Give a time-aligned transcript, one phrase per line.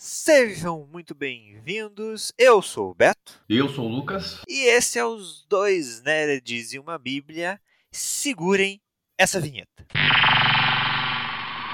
[0.00, 2.32] Sejam muito bem-vindos.
[2.38, 3.42] Eu sou o Beto.
[3.48, 4.40] Eu sou o Lucas.
[4.46, 7.60] E esse é os dois nerds e uma Bíblia.
[7.90, 8.80] Segurem
[9.18, 9.84] essa vinheta.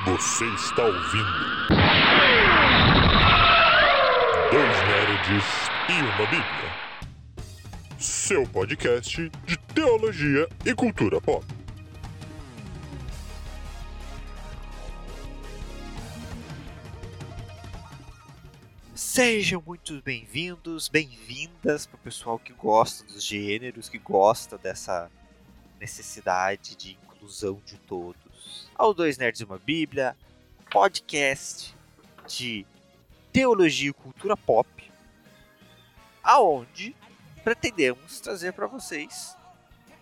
[0.06, 1.68] Você está ouvindo
[4.50, 5.44] Dois Nerds
[5.90, 6.72] e uma Bíblia.
[7.98, 11.44] Seu podcast de teologia e cultura pop.
[19.14, 25.08] Sejam muito bem-vindos, bem-vindas para o pessoal que gosta dos gêneros, que gosta dessa
[25.78, 28.68] necessidade de inclusão de todos.
[28.74, 30.16] Ao Dois Nerds e uma Bíblia,
[30.68, 31.76] podcast
[32.26, 32.66] de
[33.32, 34.68] teologia e cultura pop,
[36.20, 36.92] aonde
[37.44, 39.36] pretendemos trazer para vocês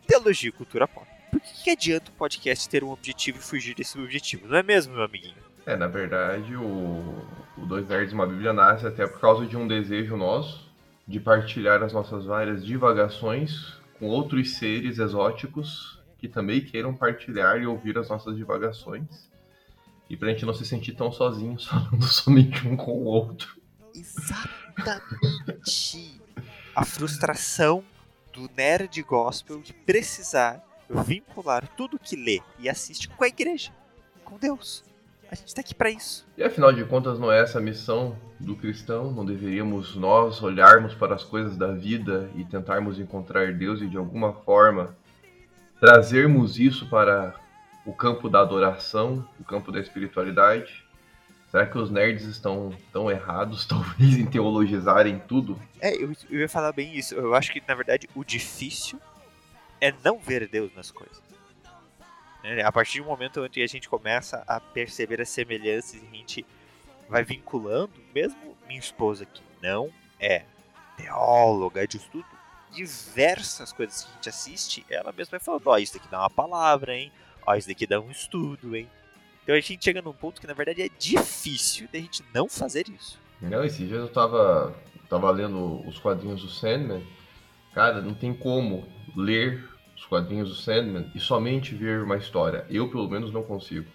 [0.06, 1.06] teologia e cultura pop.
[1.30, 4.48] Por que, que adianta o podcast ter um objetivo e fugir desse objetivo?
[4.48, 5.51] Não é mesmo, meu amiguinho?
[5.64, 7.24] É, na verdade, o,
[7.56, 10.70] o Dois Nerds uma Bíblia nasce até por causa de um desejo nosso
[11.06, 17.66] de partilhar as nossas várias divagações com outros seres exóticos que também queiram partilhar e
[17.66, 19.30] ouvir as nossas divagações.
[20.08, 23.60] E pra gente não se sentir tão sozinhos falando somente um com o outro.
[23.94, 25.00] Exatamente.
[26.74, 27.84] A frustração
[28.32, 33.70] do nerd gospel de precisar vincular tudo que lê e assiste com a igreja,
[34.24, 34.91] com Deus.
[35.32, 36.26] A gente tá aqui para isso.
[36.36, 39.10] E afinal de contas, não é essa a missão do cristão?
[39.10, 43.96] Não deveríamos nós olharmos para as coisas da vida e tentarmos encontrar Deus e de
[43.96, 44.94] alguma forma
[45.80, 47.34] trazermos isso para
[47.86, 50.84] o campo da adoração, o campo da espiritualidade?
[51.50, 55.58] Será que os nerds estão tão errados, talvez, em teologizarem tudo?
[55.80, 57.14] É, eu, eu ia falar bem isso.
[57.14, 59.00] Eu acho que, na verdade, o difícil
[59.80, 61.31] é não ver Deus nas coisas.
[62.42, 62.62] Né?
[62.62, 66.46] A partir do momento onde a gente começa a perceber as semelhanças e a gente
[67.08, 70.44] vai vinculando, mesmo minha esposa que não é
[70.96, 72.26] teóloga de estudo,
[72.70, 76.20] diversas coisas que a gente assiste, ela mesma vai falando, ó, oh, isso daqui dá
[76.20, 77.12] uma palavra, hein?
[77.46, 78.88] Ó, oh, isso daqui dá um estudo, hein?
[79.42, 82.88] Então a gente chega num ponto que na verdade é difícil da gente não fazer
[82.88, 83.18] isso.
[83.40, 84.74] Não, esses dias eu tava,
[85.08, 87.04] tava lendo os quadrinhos do Sandman.
[87.74, 88.86] Cara, não tem como
[89.16, 89.68] ler
[90.02, 92.66] os quadrinhos do Sandman e somente ver uma história.
[92.68, 93.86] Eu, pelo menos, não consigo.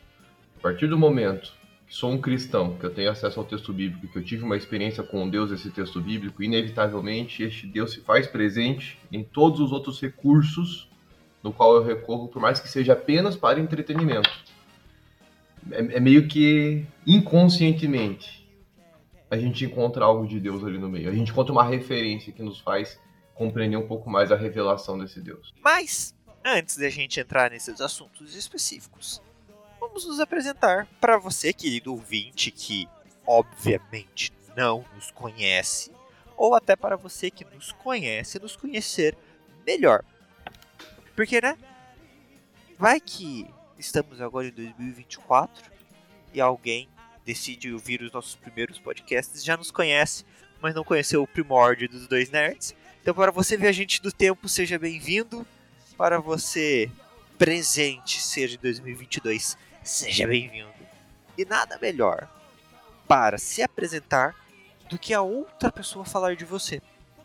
[0.57, 1.51] A partir do momento
[1.85, 4.55] que sou um cristão, que eu tenho acesso ao texto bíblico, que eu tive uma
[4.55, 9.71] experiência com Deus esse texto bíblico, inevitavelmente este Deus se faz presente em todos os
[9.71, 10.89] outros recursos
[11.43, 14.29] no qual eu recorro, por mais que seja apenas para entretenimento.
[15.71, 18.47] É, é meio que inconscientemente
[19.29, 21.09] a gente encontra algo de Deus ali no meio.
[21.09, 22.97] A gente encontra uma referência que nos faz
[23.37, 25.53] compreender um pouco mais a revelação desse Deus.
[25.61, 29.21] Mas, antes da gente entrar nesses assuntos específicos,
[29.79, 32.89] vamos nos apresentar para você, querido ouvinte, que
[33.25, 35.91] obviamente não nos conhece,
[36.35, 39.15] ou até para você que nos conhece, nos conhecer
[39.65, 40.03] melhor.
[41.15, 41.57] Porque, né?
[42.77, 45.71] Vai que estamos agora em 2024
[46.33, 46.87] e alguém
[47.25, 50.23] decide ouvir os nossos primeiros podcasts, já nos conhece,
[50.61, 52.75] mas não conheceu o primórdio dos dois nerds
[53.07, 55.47] então, para você viajante do tempo, seja bem-vindo.
[55.97, 56.91] Para você
[57.37, 60.67] presente, seja de 2022, seja bem-vindo.
[61.37, 62.27] E nada melhor
[63.07, 64.35] para se apresentar
[64.89, 66.81] do que a outra pessoa falar de você.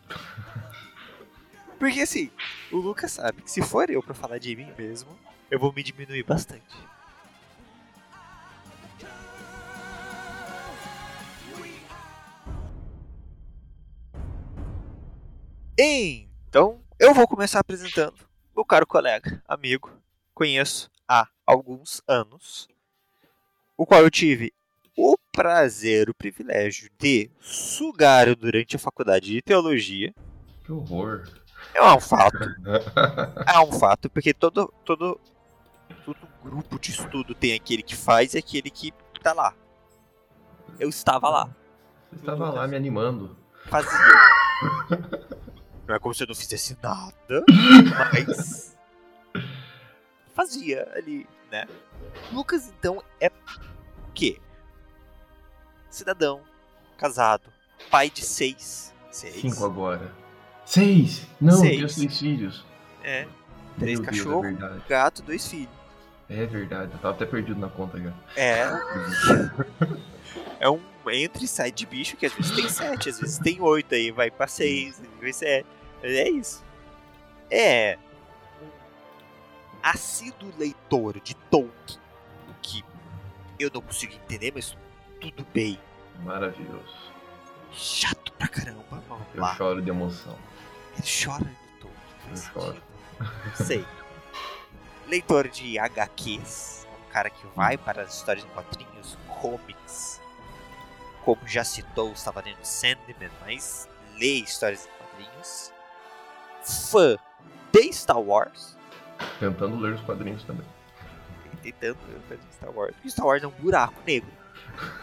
[1.77, 2.31] Porque assim,
[2.71, 5.09] o Lucas sabe que se for eu para falar de mim mesmo,
[5.51, 6.63] eu vou me diminuir bastante.
[15.75, 18.13] Então, eu vou começar apresentando
[18.55, 19.91] o caro colega, amigo,
[20.31, 22.67] conheço há alguns anos,
[23.75, 24.53] o qual eu tive
[24.95, 30.13] o prazer, o privilégio de sugar durante a faculdade de teologia.
[30.63, 31.27] Que horror!
[31.73, 32.37] É um fato.
[33.51, 35.19] é um fato, porque todo, todo,
[36.05, 39.55] todo grupo de estudo tem aquele que faz e aquele que tá lá.
[40.79, 41.49] Eu estava lá.
[42.11, 43.35] Você estava lá me animando.
[43.65, 43.97] Fazia.
[45.87, 47.43] Não é como se eu não fizesse nada,
[48.13, 48.77] mas
[50.33, 51.67] fazia ali, né?
[52.31, 54.39] Lucas, então, é o quê?
[55.89, 56.41] Cidadão,
[56.97, 57.43] casado,
[57.91, 58.93] pai de seis.
[59.11, 59.35] Seis?
[59.35, 60.11] Cinco agora.
[60.65, 61.27] Seis!
[61.39, 61.75] Não, seis.
[61.75, 62.65] tenho seis filhos.
[63.03, 63.27] É.
[63.77, 65.83] Três cachorros, é gato, dois filhos.
[66.29, 68.13] É verdade, eu tava até perdido na conta já.
[68.35, 68.69] É.
[70.61, 73.61] é um entra e sai de bicho que às vezes tem sete, às vezes tem
[73.61, 75.65] oito, aí vai pra seis, vai ser.
[76.01, 76.63] É isso.
[77.49, 77.97] É.
[78.61, 78.67] Um
[79.81, 81.99] assíduo leitor de Tolkien,
[82.61, 82.83] que
[83.59, 84.77] eu não consigo entender, mas
[85.19, 85.79] tudo bem.
[86.23, 87.11] Maravilhoso.
[87.71, 89.55] Chato pra caramba, vamos Eu lá.
[89.55, 90.37] choro de emoção.
[90.95, 91.93] Ele chora de todo.
[92.29, 92.83] Eu choro.
[93.55, 93.85] Sei.
[95.07, 100.21] Leitor de HQs, um cara que vai para as histórias em quadrinhos, comics.
[101.25, 103.87] Como já citou, estava lendo Sandman, mas
[104.17, 105.73] lê histórias em quadrinhos.
[106.91, 107.17] Fã
[107.71, 108.77] de Star Wars.
[109.39, 110.65] Tentando ler os quadrinhos também.
[111.61, 112.93] tentando ler o quadrinho de Star Wars.
[112.95, 114.29] Porque Star Wars é um buraco negro.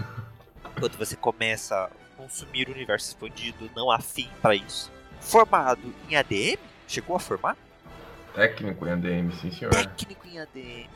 [0.78, 4.90] Quando você começa a consumir o universo expandido, não há fim para isso.
[5.20, 6.58] Formado em ADM?
[6.86, 7.56] Chegou a formar?
[8.34, 9.70] Técnico em ADM, sim senhor.
[9.74, 10.88] técnico em ADM,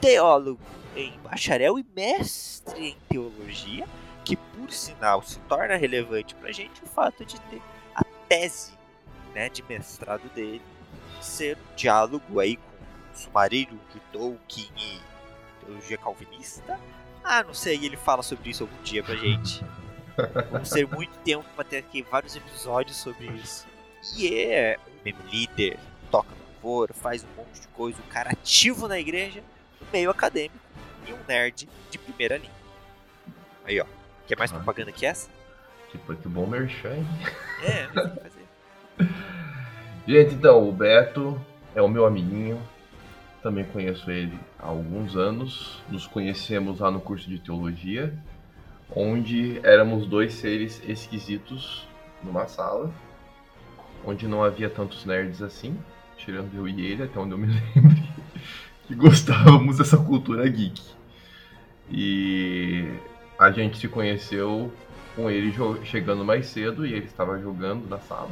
[0.00, 0.60] teólogo
[0.96, 3.86] em bacharel e mestre em teologia,
[4.24, 7.60] que por sinal se torna relevante pra gente o fato de ter
[7.94, 8.72] a tese
[9.34, 10.62] né, de mestrado dele
[11.20, 15.00] ser um diálogo aí com o submarino de Tolkien e
[15.64, 16.78] teologia calvinista.
[17.24, 19.64] Ah, não sei, ele fala sobre isso algum dia pra gente.
[20.50, 23.66] Vamos ter muito tempo pra ter aqui vários episódios sobre isso.
[24.16, 25.78] E é um meme líder,
[26.10, 29.42] toca louvor, faz um monte de coisa, um cara ativo na igreja,
[29.80, 30.56] no meio acadêmico
[31.06, 32.52] e um nerd de primeira linha.
[33.64, 33.86] Aí, ó.
[34.26, 34.56] Quer mais Ah.
[34.56, 35.28] propaganda que essa?
[35.90, 37.06] Tipo, que bom merchan, hein?
[37.62, 37.86] É,
[38.22, 39.10] fazer.
[40.06, 41.40] Gente, então, o Beto
[41.74, 42.60] é o meu amiguinho.
[43.42, 45.82] Também conheço ele há alguns anos.
[45.88, 48.14] Nos conhecemos lá no curso de teologia,
[48.94, 51.86] onde éramos dois seres esquisitos
[52.22, 52.92] numa sala,
[54.04, 55.76] onde não havia tantos nerds assim,
[56.16, 58.02] tirando eu e ele, até onde eu me lembro,
[58.86, 60.80] que gostávamos dessa cultura geek.
[61.90, 62.88] E
[63.38, 64.72] a gente se conheceu
[65.14, 68.30] com ele chegando mais cedo e ele estava jogando na sala.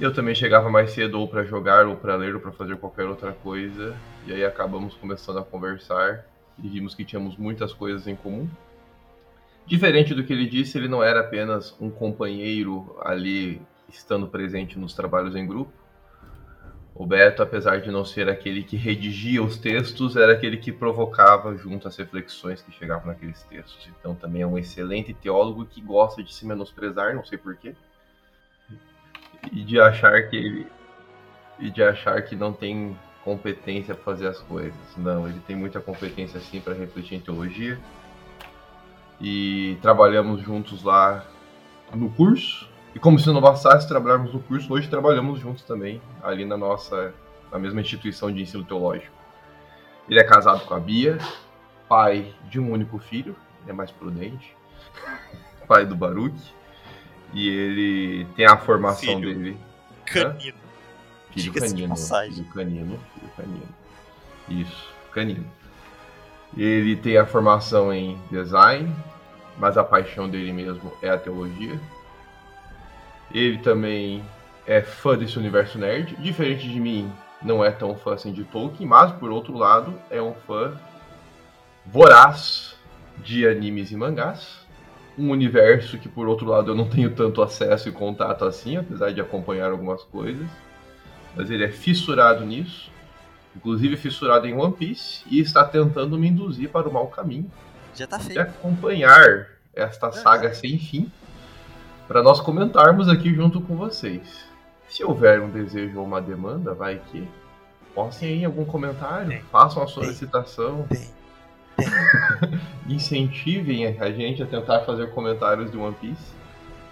[0.00, 3.04] Eu também chegava mais cedo ou para jogar, ou para ler, ou para fazer qualquer
[3.04, 3.96] outra coisa.
[4.26, 6.24] E aí acabamos começando a conversar
[6.62, 8.48] e vimos que tínhamos muitas coisas em comum.
[9.66, 14.94] Diferente do que ele disse, ele não era apenas um companheiro ali estando presente nos
[14.94, 15.72] trabalhos em grupo.
[16.94, 21.56] O Beto, apesar de não ser aquele que redigia os textos, era aquele que provocava
[21.56, 23.88] junto as reflexões que chegavam naqueles textos.
[23.98, 27.74] Então também é um excelente teólogo que gosta de se menosprezar, não sei porquê
[29.50, 30.66] e de achar que ele
[31.58, 34.74] e de achar que não tem competência para fazer as coisas.
[34.96, 37.78] Não, ele tem muita competência sim para refletir em teologia.
[39.20, 41.24] E trabalhamos juntos lá
[41.94, 42.68] no curso.
[42.94, 47.14] E como se não bastasse trabalharmos no curso, hoje trabalhamos juntos também, ali na nossa
[47.50, 49.14] na mesma instituição de ensino teológico.
[50.08, 51.18] Ele é casado com a Bia,
[51.88, 54.56] pai de um único filho, ele é mais prudente,
[55.68, 56.34] pai do Baruch.
[57.34, 59.34] E ele tem a formação Filho.
[59.34, 59.56] dele.
[60.04, 60.58] Canino.
[61.30, 61.96] Filho canino.
[61.96, 62.98] Filho canino.
[63.14, 63.68] Filho canino.
[64.48, 65.46] Isso, canino.
[66.54, 68.94] Ele tem a formação em design,
[69.56, 71.80] mas a paixão dele mesmo é a teologia.
[73.34, 74.22] Ele também
[74.66, 76.14] é fã desse universo nerd.
[76.16, 77.10] Diferente de mim,
[77.42, 80.72] não é tão fã assim de Tolkien, mas por outro lado, é um fã
[81.86, 82.76] voraz
[83.18, 84.62] de animes e mangás
[85.16, 89.12] um universo que por outro lado eu não tenho tanto acesso e contato assim, apesar
[89.12, 90.46] de acompanhar algumas coisas.
[91.34, 92.90] Mas ele é fissurado nisso,
[93.56, 97.50] inclusive fissurado em One Piece e está tentando me induzir para o mau caminho
[97.94, 98.40] Já tá de feito.
[98.40, 101.10] acompanhar esta saga sem fim
[102.12, 104.44] para nós comentarmos aqui junto com vocês.
[104.86, 107.26] Se houver um desejo ou uma demanda, vai que
[107.94, 109.40] postem aí algum comentário, Tem.
[109.44, 111.08] façam a solicitação, Tem.
[112.86, 116.34] incentivem a gente a tentar fazer comentários de One Piece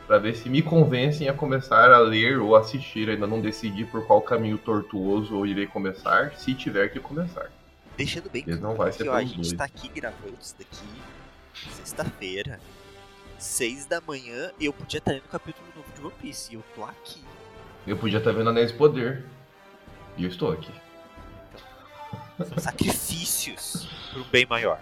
[0.07, 3.11] para ver se me convencem a começar a ler ou assistir.
[3.11, 7.51] Ainda não decidi por qual caminho tortuoso eu irei começar, se tiver que começar.
[7.95, 9.53] Deixando bem claro que ó, a gente dois.
[9.53, 10.79] tá aqui gravando isso daqui
[11.53, 12.59] sexta-feira,
[13.41, 16.53] seis da manhã, eu podia estar lendo o capítulo novo de One Piece.
[16.53, 17.21] E eu tô aqui.
[17.87, 19.25] Eu podia estar vendo Anéis de Poder.
[20.17, 20.73] E eu estou aqui.
[22.59, 24.81] Sacrifícios pro bem maior.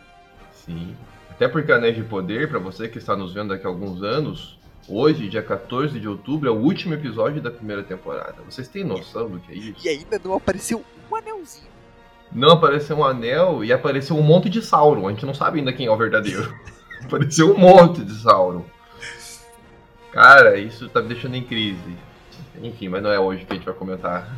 [0.53, 0.97] Sim.
[1.31, 4.59] Até porque Anéis de Poder, para você que está nos vendo daqui a alguns anos,
[4.89, 8.43] hoje, dia 14 de outubro, é o último episódio da primeira temporada.
[8.49, 9.87] Vocês têm noção do que é isso?
[9.87, 11.69] E ainda não apareceu um anelzinho.
[12.33, 15.07] Não apareceu um anel e apareceu um monte de Sauron.
[15.07, 16.53] A gente não sabe ainda quem é o verdadeiro.
[17.05, 18.65] apareceu um monte de Sauron.
[20.13, 21.97] Cara, isso tá me deixando em crise.
[22.63, 24.29] Enfim, mas não é hoje que a gente vai comentar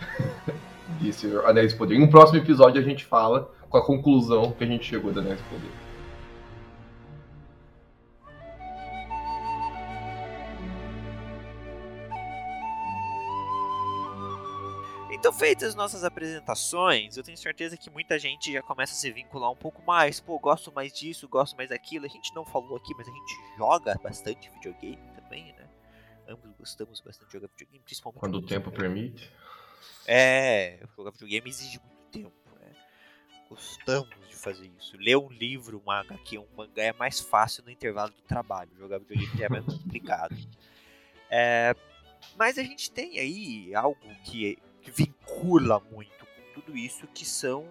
[1.00, 1.95] desse Anéis de Poder.
[1.95, 5.21] Em um próximo episódio a gente fala com a conclusão que a gente chegou do
[5.21, 5.89] Anéis de Poder.
[15.30, 19.12] Então, feitas as nossas apresentações, eu tenho certeza que muita gente já começa a se
[19.12, 20.18] vincular um pouco mais.
[20.18, 22.04] Pô, gosto mais disso, gosto mais daquilo.
[22.04, 25.68] A gente não falou aqui, mas a gente joga bastante videogame também, né?
[26.26, 28.18] Ambos gostamos bastante de jogar videogame, principalmente.
[28.18, 29.30] Quando o tempo permite.
[30.04, 32.72] É, jogar videogame exige muito tempo, né?
[33.49, 34.96] Gostamos de fazer isso.
[34.96, 38.70] Ler um livro, uma HQ, um mangá é mais fácil no intervalo do trabalho.
[38.76, 40.37] Jogar videogame já é mais complicado.
[41.30, 41.72] É,
[42.37, 47.68] mas a gente tem aí algo que que vincula muito com tudo isso, que são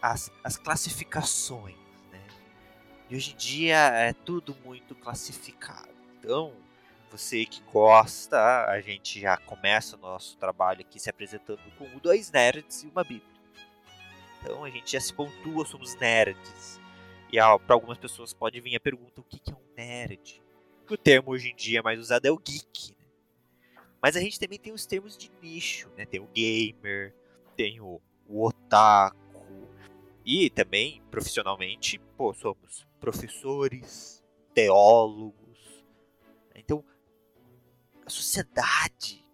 [0.00, 1.76] as, as classificações.
[2.10, 2.20] Né?
[3.10, 5.88] E hoje em dia é tudo muito classificado.
[6.18, 6.52] Então,
[7.10, 12.30] você que gosta, a gente já começa o nosso trabalho aqui se apresentando com dois
[12.30, 13.38] nerds e uma bíblia.
[14.40, 16.80] Então a gente já se pontua, somos nerds.
[17.32, 20.42] E para algumas pessoas pode vir a pergunta: o que, que é um nerd?
[20.90, 22.96] o termo hoje em dia mais usado é o geek.
[24.00, 26.06] Mas a gente também tem os termos de nicho, né?
[26.06, 27.14] Tem o gamer,
[27.56, 29.18] tem o, o otaku.
[30.24, 34.22] E também, profissionalmente, pô, somos professores,
[34.54, 35.84] teólogos.
[36.54, 36.84] Então,
[38.04, 39.26] a sociedade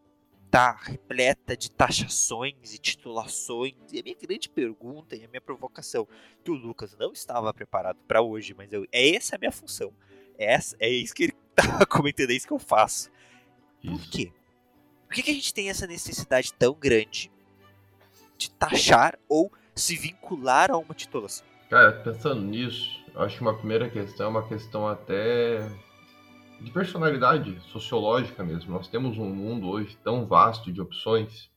[0.51, 3.75] tá repleta de taxações e titulações.
[3.93, 6.07] E a minha grande pergunta e a minha provocação,
[6.45, 9.93] que o Lucas não estava preparado para hoje, mas eu, é essa a minha função.
[10.39, 13.11] É, essa, é isso que ele estava comentando, é isso que eu faço.
[13.83, 14.33] Por quê?
[15.15, 17.31] Por que, que a gente tem essa necessidade tão grande
[18.37, 21.47] de taxar ou se vincular a uma titulação?
[21.71, 25.71] Cara, pensando nisso, acho que uma primeira questão é uma questão até
[26.61, 28.73] de personalidade sociológica mesmo.
[28.73, 31.49] Nós temos um mundo hoje tão vasto de opções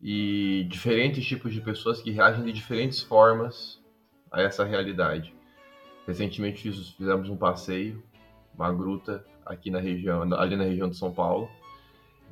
[0.00, 3.78] e diferentes tipos de pessoas que reagem de diferentes formas
[4.32, 5.34] a essa realidade.
[6.06, 6.62] Recentemente
[6.96, 8.02] fizemos um passeio,
[8.54, 11.46] uma gruta aqui na região, ali na região de São Paulo,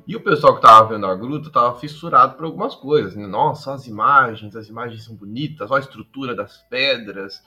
[0.05, 3.15] e o pessoal que tava vendo a gruta tava fissurado por algumas coisas.
[3.15, 3.25] Né?
[3.25, 7.41] Nossa, as imagens, as imagens são bonitas, olha a estrutura das pedras.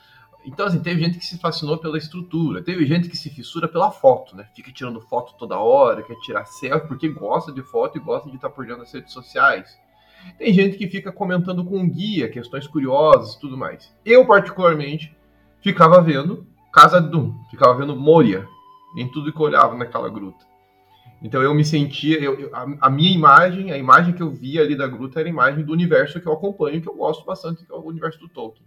[0.44, 3.90] Então, assim, teve gente que se fascinou pela estrutura, teve gente que se fissura pela
[3.90, 4.48] foto, né?
[4.54, 8.36] Fica tirando foto toda hora, quer tirar selfie porque gosta de foto e gosta de
[8.36, 9.76] estar por dentro das redes sociais.
[10.38, 13.94] Tem gente que fica comentando com guia, questões curiosas e tudo mais.
[14.04, 15.14] Eu, particularmente,
[15.60, 18.46] ficava vendo Casa Doom, ficava vendo Moria
[18.96, 20.46] em tudo que eu olhava naquela gruta.
[21.22, 24.76] Então eu me sentia, eu, a, a, minha imagem, a imagem que eu via ali
[24.76, 27.72] da gruta era a imagem do universo que eu acompanho, que eu gosto bastante, que
[27.72, 28.66] é o universo do Tolkien.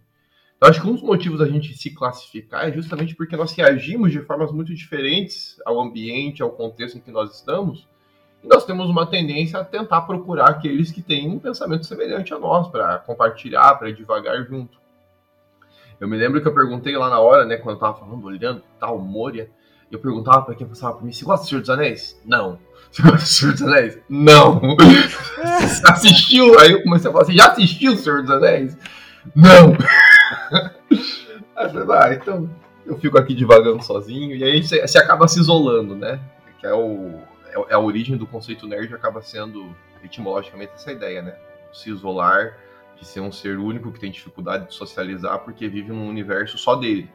[0.58, 4.12] Então acho que um dos motivos da gente se classificar é justamente porque nós reagimos
[4.12, 7.88] de formas muito diferentes ao ambiente, ao contexto em que nós estamos,
[8.44, 12.40] e nós temos uma tendência a tentar procurar aqueles que têm um pensamento semelhante a
[12.40, 14.80] nós, para compartilhar, para devagar junto.
[16.00, 18.64] Eu me lembro que eu perguntei lá na hora, né, quando eu tava falando, olhando,
[18.80, 19.50] tal, Moria,
[19.92, 22.20] eu perguntava pra quem passava por mim: Você gosta do Senhor dos Anéis?
[22.26, 22.60] Não.
[22.92, 24.00] Você gosta do Senhor dos Anéis?
[24.10, 24.60] Não.
[24.60, 26.60] Você assistiu?
[26.60, 28.78] Aí eu comecei a falar: Você já assistiu o Senhor dos Anéis?
[29.36, 29.74] Não.
[31.56, 32.50] Aí eu falei, ah, então
[32.86, 34.36] eu fico aqui divagando sozinho.
[34.36, 36.20] E aí você, acaba se isolando, né?
[36.60, 41.22] Que é, o, é, é a origem do conceito nerd, acaba sendo etimologicamente essa ideia,
[41.22, 41.36] né?
[41.74, 42.58] Se isolar,
[42.98, 46.76] de ser um ser único que tem dificuldade de socializar porque vive num universo só
[46.76, 47.10] dele.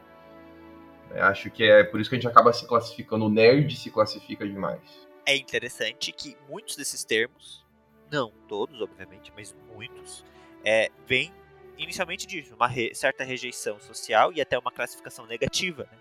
[1.12, 3.26] Acho que é por isso que a gente acaba se classificando.
[3.26, 4.80] O nerd se classifica demais.
[5.26, 7.64] É interessante que muitos desses termos,
[8.10, 10.24] não todos, obviamente, mas muitos,
[10.64, 11.32] é, vêm
[11.78, 15.88] inicialmente disso, uma re certa rejeição social e até uma classificação negativa.
[15.90, 15.98] Né?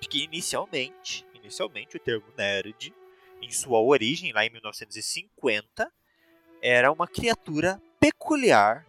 [0.00, 2.94] Porque inicialmente, inicialmente o termo nerd,
[3.40, 5.90] em sua origem, lá em 1950,
[6.60, 8.84] era uma criatura peculiar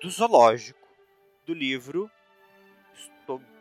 [0.00, 0.88] do zoológico
[1.44, 2.10] do livro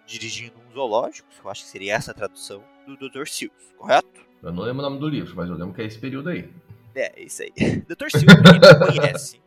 [0.10, 3.28] dirigindo um zoológico, eu acho que seria essa a tradução, do Dr.
[3.28, 4.28] Seuss, correto?
[4.42, 6.50] Eu não lembro o nome do livro, mas eu lembro que é esse período aí.
[6.96, 7.52] É, isso aí.
[7.88, 8.10] Dr.
[8.10, 9.42] Seuss, quem não conhece,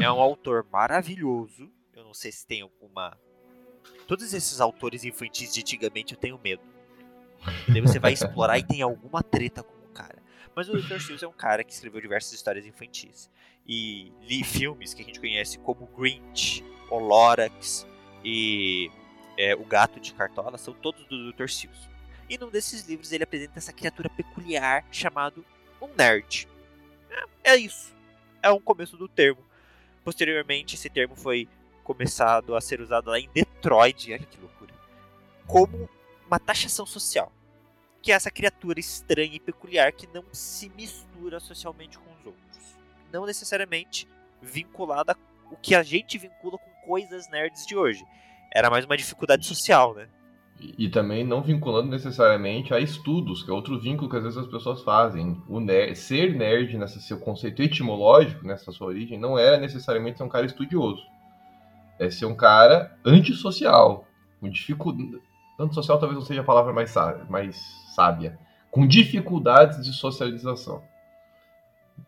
[0.00, 1.70] é um autor maravilhoso.
[1.94, 3.16] Eu não sei se tem alguma.
[4.06, 6.62] Todos esses autores infantis de antigamente eu tenho medo.
[7.68, 10.22] Daí você vai explorar e tem alguma treta com o cara.
[10.54, 10.98] Mas o Dr.
[10.98, 13.30] Seuss é um cara que escreveu diversas histórias infantis.
[13.66, 17.86] E li filmes que a gente conhece como Grinch, O Lorax
[18.24, 18.90] e
[19.36, 21.48] é, O Gato de Cartola, são todos do Dr.
[21.48, 21.88] Seuss.
[22.28, 25.44] E num desses livros ele apresenta essa criatura peculiar chamado
[25.80, 26.48] um nerd.
[27.44, 27.94] É, é isso.
[28.42, 29.44] É um começo do termo.
[30.04, 31.48] Posteriormente, esse termo foi
[31.84, 34.74] começado a ser usado lá em Detroit, olha que loucura,
[35.46, 35.88] como
[36.26, 37.32] uma taxação social.
[38.02, 42.76] Que é essa criatura estranha e peculiar que não se mistura socialmente com os outros.
[43.12, 44.08] Não necessariamente
[44.42, 45.16] vinculada
[45.50, 48.04] o que a gente vincula com coisas nerds de hoje
[48.56, 50.08] era mais uma dificuldade social, né?
[50.78, 54.46] E, também não vinculando necessariamente a estudos, que é outro vínculo que às vezes as
[54.46, 55.42] pessoas fazem.
[55.46, 60.24] O nerd, ser nerd, nesse seu conceito etimológico, nessa sua origem, não era necessariamente ser
[60.24, 61.02] um cara estudioso.
[61.98, 64.06] É ser um cara antissocial,
[64.40, 65.20] com dificuldade.
[65.60, 66.94] Antissocial talvez não seja a palavra mais
[67.28, 67.56] mais
[67.94, 68.38] sábia
[68.76, 70.82] com dificuldades de socialização.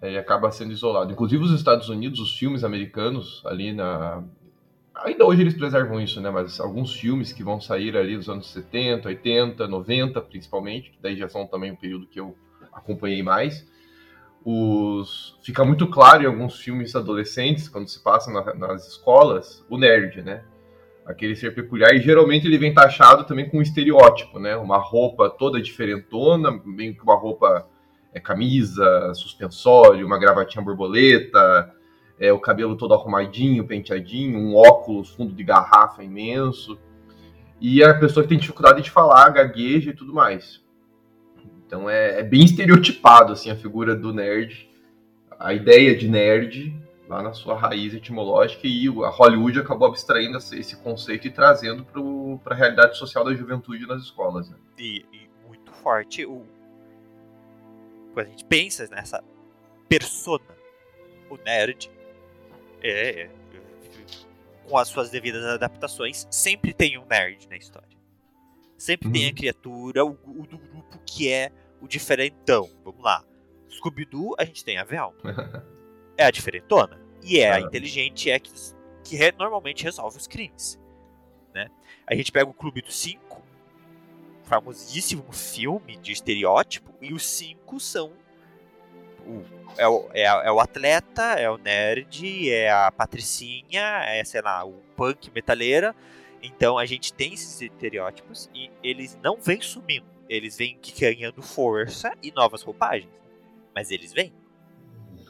[0.03, 1.11] Ele acaba sendo isolado.
[1.11, 4.23] Inclusive, os Estados Unidos, os filmes americanos, ali na.
[5.05, 6.31] Ainda hoje eles preservam isso, né?
[6.31, 11.17] Mas alguns filmes que vão sair ali nos anos 70, 80, 90, principalmente, que daí
[11.17, 12.37] já são também um período que eu
[12.73, 13.67] acompanhei mais.
[14.45, 15.39] Os...
[15.43, 20.23] Fica muito claro em alguns filmes adolescentes, quando se passa na, nas escolas, o nerd,
[20.23, 20.45] né?
[21.09, 24.55] aquele ser peculiar, e geralmente ele vem taxado também com um estereótipo, né?
[24.57, 27.67] Uma roupa toda diferentona, meio que uma roupa
[28.13, 31.75] é, camisa, suspensório, uma gravatinha borboleta,
[32.19, 36.79] é, o cabelo todo arrumadinho, penteadinho, um óculos fundo de garrafa imenso.
[37.61, 40.63] E a pessoa que tem dificuldade de falar, gagueja e tudo mais.
[41.67, 44.69] Então é, é bem estereotipado assim a figura do nerd,
[45.39, 46.75] a ideia de nerd
[47.09, 51.87] lá na sua raiz etimológica, e a Hollywood acabou abstraindo esse conceito e trazendo
[52.45, 54.51] para a realidade social da juventude nas escolas.
[54.51, 54.57] Né?
[54.79, 56.45] E, e, muito forte o
[58.13, 59.23] quando a gente pensa nessa
[59.89, 60.45] persona,
[61.31, 61.91] o nerd,
[62.83, 63.31] é, é,
[64.69, 67.89] com as suas devidas adaptações, sempre tem um nerd na história.
[68.77, 69.35] Sempre tem a uhum.
[69.35, 72.71] criatura, o, o, do grupo que é o diferentão.
[72.85, 73.25] Vamos lá.
[73.69, 75.17] Scooby-Doo, a gente tem a Velma.
[76.17, 77.01] é a diferentona.
[77.23, 78.53] E é a inteligente, é que,
[79.03, 80.79] que re, normalmente resolve os crimes.
[81.53, 81.69] Né?
[82.07, 83.43] A gente pega o Clube dos Cinco,
[84.45, 88.13] famosíssimo filme de estereótipo, e os cinco são
[89.27, 89.45] o,
[89.77, 94.65] é, o, é, é, o atleta, é o nerd, é a patricinha, é, sei lá,
[94.65, 95.95] o punk metaleira.
[96.43, 100.07] Então a gente tem esses estereótipos e eles não vêm sumindo.
[100.29, 103.11] Eles vêm ganhando força e novas roupagens.
[103.75, 104.33] Mas eles vêm.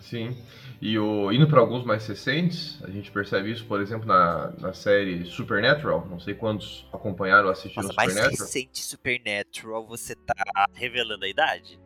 [0.00, 0.36] Sim.
[0.80, 4.72] E o, indo para alguns mais recentes, a gente percebe isso, por exemplo, na, na
[4.72, 6.06] série Supernatural.
[6.08, 8.26] Não sei quantos acompanharam ou assistiram Nossa, Supernatural.
[8.28, 11.80] mais recente Supernatural, você tá revelando a idade?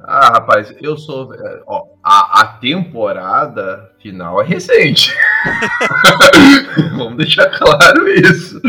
[0.00, 1.34] Ah, rapaz, eu sou.
[1.34, 5.12] É, ó, a, a temporada final é recente.
[6.96, 8.60] Vamos deixar claro isso.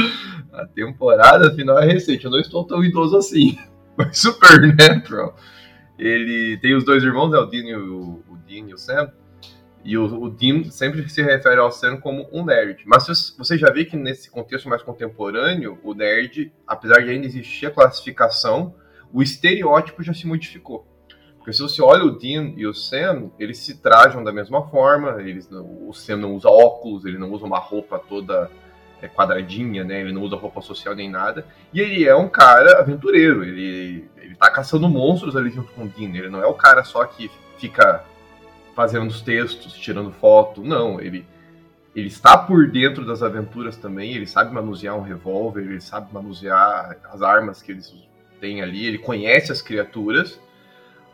[0.52, 2.26] A temporada final é recente.
[2.26, 3.58] Eu não estou tão idoso assim.
[3.96, 5.36] Mas Supernatural,
[5.98, 9.12] ele tem os dois irmãos, né, o Dean e o, o, Dean e o Sam.
[9.84, 12.84] E o, o Dean sempre se refere ao Sam como um nerd.
[12.86, 17.68] Mas você já vê que nesse contexto mais contemporâneo, o nerd, apesar de ainda existir
[17.68, 18.74] a classificação,
[19.13, 20.88] o estereótipo já se modificou.
[21.50, 25.20] Porque se você olha o Dean e o Sam, eles se trajam da mesma forma,
[25.20, 28.52] eles, o Sam não usa óculos, ele não usa uma roupa toda
[29.02, 30.00] é, quadradinha, né?
[30.00, 31.48] Ele não usa roupa social nem nada.
[31.74, 35.88] E ele é um cara aventureiro, ele, ele tá caçando monstros ali junto com o
[35.88, 36.10] Dean.
[36.10, 38.04] Ele não é o cara só que fica
[38.76, 40.64] fazendo os textos, tirando foto.
[40.64, 41.26] Não, ele,
[41.96, 46.96] ele está por dentro das aventuras também, ele sabe manusear um revólver, ele sabe manusear
[47.12, 47.92] as armas que eles
[48.40, 50.40] têm ali, ele conhece as criaturas.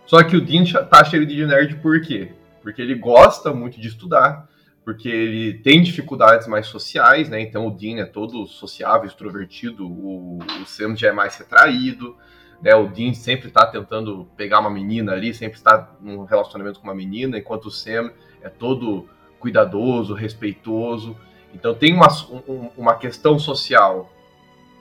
[0.05, 2.31] Só que o Dean taxa ele de nerd por quê?
[2.61, 4.47] Porque ele gosta muito de estudar,
[4.83, 7.41] porque ele tem dificuldades mais sociais, né?
[7.41, 12.15] Então o Dean é todo sociável, extrovertido, o, o Sam já é mais retraído,
[12.61, 12.75] né?
[12.75, 16.95] O Dean sempre está tentando pegar uma menina ali, sempre está num relacionamento com uma
[16.95, 21.17] menina, enquanto o Sam é todo cuidadoso, respeitoso.
[21.53, 22.07] Então tem uma,
[22.47, 24.11] um, uma questão social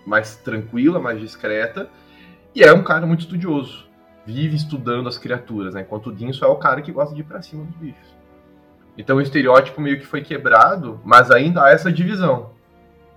[0.06, 1.88] mais tranquila, mais discreta,
[2.54, 3.86] e é um cara muito estudioso.
[4.26, 5.82] Vive estudando as criaturas, né?
[5.82, 8.16] Enquanto o só é o cara que gosta de ir pra cima dos bichos.
[8.96, 12.52] Então o estereótipo meio que foi quebrado, mas ainda há essa divisão.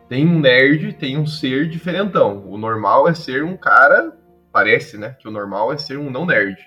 [0.10, 2.46] Tem um nerd, tem um ser diferentão.
[2.48, 4.18] O normal é ser um cara
[4.52, 6.58] parece, né, que o normal é ser um não nerd.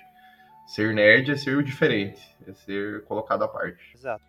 [0.65, 3.93] Ser nerd é ser o diferente, é ser colocado à parte.
[3.93, 4.23] Exato.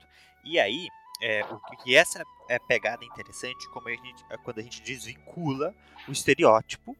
[0.44, 0.88] E aí,
[1.22, 5.72] é, o que essa é pegada interessante, como a gente, é quando a gente desvincula
[6.08, 6.96] o estereótipo,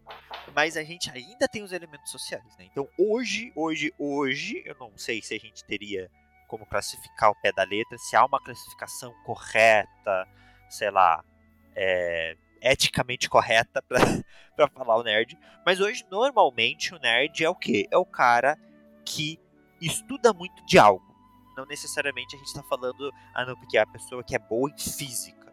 [0.55, 2.69] mas a gente ainda tem os elementos sociais, né?
[2.71, 6.09] Então, hoje, hoje, hoje, eu não sei se a gente teria
[6.47, 10.29] como classificar o pé da letra, se há uma classificação correta,
[10.71, 11.25] sei lá,
[11.75, 15.37] é, eticamente correta para falar o nerd.
[15.67, 17.89] Mas hoje, normalmente, o nerd é o quê?
[17.91, 18.57] É o cara
[19.05, 19.41] que
[19.81, 21.12] estuda muito de algo.
[21.57, 24.71] Não necessariamente a gente está falando, ah não, porque é a pessoa que é boa
[24.71, 25.53] em física.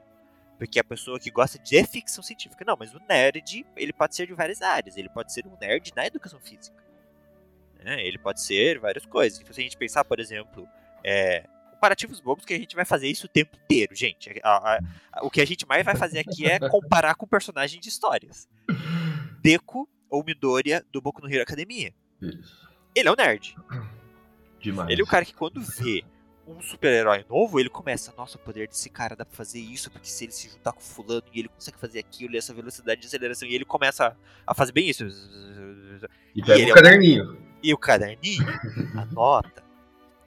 [0.57, 2.65] Porque é a pessoa que gosta de ficção científica.
[2.65, 4.97] Não, mas o nerd, ele pode ser de várias áreas.
[4.97, 6.83] Ele pode ser um nerd na educação física.
[7.83, 8.05] Né?
[8.05, 9.39] Ele pode ser várias coisas.
[9.39, 10.67] Então, se a gente pensar, por exemplo,
[11.01, 14.37] é, comparativos bobos que a gente vai fazer isso o tempo inteiro, gente.
[14.43, 14.79] A, a,
[15.13, 18.49] a, o que a gente mais vai fazer aqui é comparar com personagens de histórias.
[19.41, 21.93] Deku ou Midoriya do Boku no Hero Academia.
[22.21, 22.69] Isso.
[22.93, 23.55] Ele é um nerd.
[24.59, 24.89] Demais.
[24.89, 26.03] Ele é o cara que quando vê
[26.47, 30.07] um super-herói novo, ele começa, nossa, o poder desse cara dá pra fazer isso, porque
[30.07, 33.07] se ele se juntar com fulano e ele consegue fazer aquilo, e essa velocidade de
[33.07, 34.17] aceleração, e ele começa
[34.47, 35.05] a fazer bem isso.
[36.35, 37.37] E pega e ele o é um- caderninho.
[37.61, 38.45] E o caderninho
[38.97, 39.63] anota.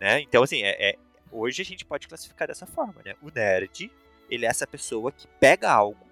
[0.01, 0.21] Né?
[0.21, 0.99] Então, assim, é, é-
[1.31, 3.15] hoje a gente pode classificar dessa forma, né?
[3.23, 3.91] O nerd,
[4.31, 6.07] ele é essa pessoa que pega algo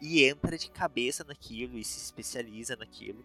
[0.00, 3.24] e entra de cabeça naquilo e se especializa naquilo.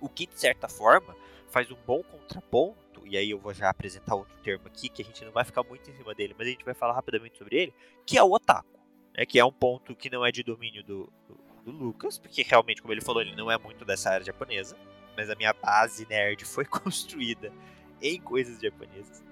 [0.00, 1.16] O que, de certa forma,
[1.48, 5.04] faz um bom contraponto, e aí eu vou já apresentar outro termo aqui, que a
[5.04, 7.56] gente não vai ficar muito em cima dele, mas a gente vai falar rapidamente sobre
[7.56, 7.74] ele,
[8.06, 8.78] que é o otaku.
[9.16, 9.26] Né?
[9.26, 12.80] Que é um ponto que não é de domínio do, do, do Lucas, porque realmente,
[12.80, 14.76] como ele falou, ele não é muito dessa área japonesa,
[15.16, 17.52] mas a minha base nerd foi construída
[18.00, 19.24] em coisas japonesas.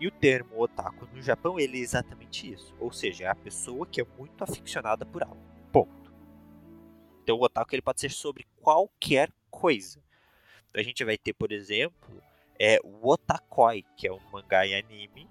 [0.00, 2.74] E o termo otaku no Japão, ele é exatamente isso.
[2.78, 5.42] Ou seja, é a pessoa que é muito aficionada por algo.
[5.72, 6.12] Ponto.
[7.22, 10.00] Então o otaku ele pode ser sobre qualquer coisa.
[10.68, 12.22] Então a gente vai ter, por exemplo,
[12.58, 15.28] é, o Otakoi, que é um mangá e anime,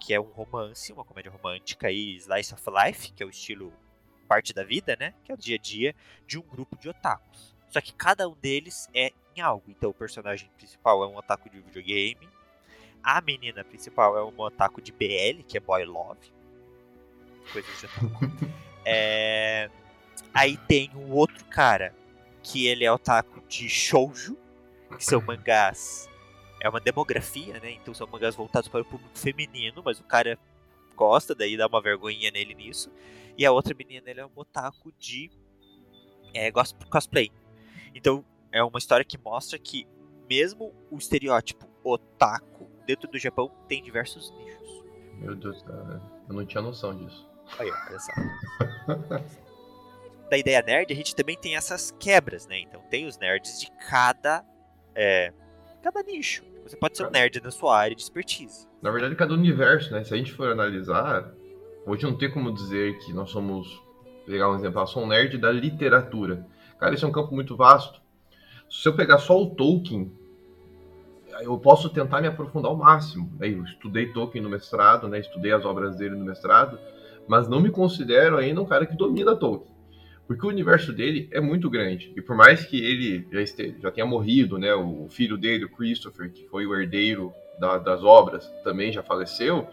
[0.00, 3.72] que é um romance, uma comédia romântica e slice of life, que é o estilo
[4.26, 5.14] parte da vida, né?
[5.24, 5.94] Que é o dia a dia
[6.26, 7.54] de um grupo de otakus.
[7.68, 9.64] Só que cada um deles é em algo.
[9.68, 12.28] Então o personagem principal é um otaku de videogame,
[13.02, 16.32] a menina principal é uma otaku de BL, que é boy love.
[17.52, 18.52] Coisas de otaku.
[18.84, 19.70] É,
[20.34, 21.94] Aí tem um outro cara
[22.42, 24.36] que ele é otaku de shoujo,
[24.96, 26.08] que são mangás.
[26.62, 27.72] É uma demografia, né?
[27.72, 30.38] Então são mangás voltados para o público feminino, mas o cara
[30.94, 32.88] gosta, daí dá uma vergonhinha nele nisso.
[33.36, 35.28] E a outra menina, ele é um otaku de
[36.32, 36.52] é,
[36.88, 37.32] cosplay.
[37.92, 39.88] Então é uma história que mostra que
[40.30, 44.84] mesmo o estereótipo otaku dentro do Japão tem diversos nichos.
[45.14, 46.00] Meu Deus, cara.
[46.28, 47.28] Eu não tinha noção disso.
[47.58, 48.12] Aí, ó, olha só.
[50.30, 52.60] da ideia nerd, a gente também tem essas quebras, né?
[52.60, 54.44] Então tem os nerds de cada
[54.94, 55.32] é,
[55.82, 56.51] cada nicho.
[56.64, 58.68] Você pode ser um nerd na sua área de expertise.
[58.80, 60.04] Na verdade, cada universo, né?
[60.04, 61.32] Se a gente for analisar,
[61.86, 63.82] hoje não tem como dizer que nós somos.
[64.24, 66.46] Pegar um exemplo, eu sou um nerd da literatura.
[66.78, 68.00] Cara, esse é um campo muito vasto.
[68.70, 70.12] Se eu pegar só o Tolkien,
[71.40, 73.30] eu posso tentar me aprofundar ao máximo.
[73.38, 73.48] né?
[73.48, 75.18] Eu estudei Tolkien no mestrado, né?
[75.18, 76.78] Estudei as obras dele no mestrado,
[77.26, 79.71] mas não me considero ainda um cara que domina Tolkien.
[80.32, 82.10] Porque o universo dele é muito grande.
[82.16, 84.74] E por mais que ele já, este- já tenha morrido, né?
[84.74, 89.66] O filho dele, o Christopher, que foi o herdeiro da- das obras, também já faleceu.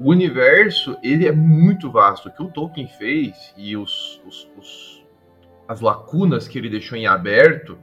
[0.00, 2.28] O universo, ele é muito vasto.
[2.28, 5.04] O que o Tolkien fez e os, os- os-
[5.68, 7.78] as lacunas que ele deixou em aberto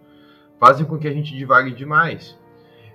[0.60, 2.36] fazem com que a gente divague demais.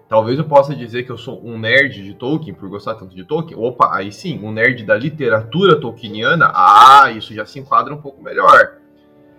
[0.09, 3.23] Talvez eu possa dizer que eu sou um nerd de Tolkien por gostar tanto de
[3.23, 3.57] Tolkien.
[3.57, 6.51] Opa, aí sim, um nerd da literatura tolkieniana.
[6.53, 8.80] Ah, isso já se enquadra um pouco melhor.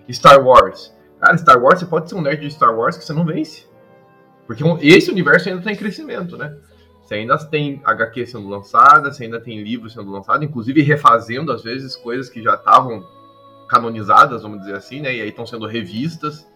[0.10, 0.96] Star Wars.
[1.20, 3.66] Cara, Star Wars, você pode ser um nerd de Star Wars que você não vence.
[4.48, 6.58] Porque esse universo ainda está em crescimento, né?
[7.02, 11.64] Você ainda tem HQ sendo lançada, você ainda tem livros sendo lançados, inclusive refazendo, às
[11.64, 13.06] vezes, coisas que já estavam
[13.68, 15.16] canonizadas, vamos dizer assim, né?
[15.16, 16.50] E aí estão sendo revistas.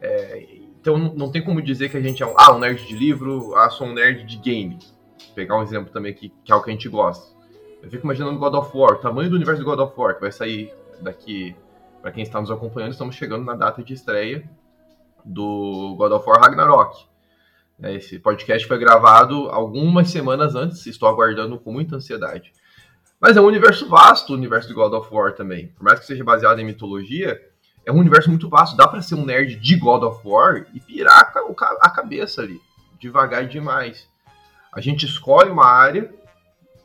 [0.00, 0.46] É,
[0.80, 3.54] então não- tem como dizer que a gente é um, ah, um nerd de livro,
[3.56, 4.78] ah, sou um nerd de game.
[5.26, 7.36] Vou pegar um exemplo também aqui, que é o que a gente gosta.
[7.82, 10.20] Eu fico imaginando God of War, o tamanho do universo de God of War, que
[10.20, 11.54] vai sair daqui,
[12.08, 14.48] para quem está nos acompanhando, estamos chegando na data de estreia
[15.22, 17.04] do God of War Ragnarok.
[17.82, 22.50] É, Esse podcast foi gravado algumas semanas antes, estou aguardando com muita ansiedade.
[23.20, 25.68] Mas é um universo vasto, o universo de God of War também.
[25.68, 27.38] Por mais que seja baseado em mitologia,
[27.84, 28.74] é um universo muito vasto.
[28.74, 31.30] Dá pra ser um nerd de God of War e pirar
[31.80, 32.58] a cabeça ali,
[32.98, 34.08] devagar demais.
[34.72, 36.10] A gente escolhe uma área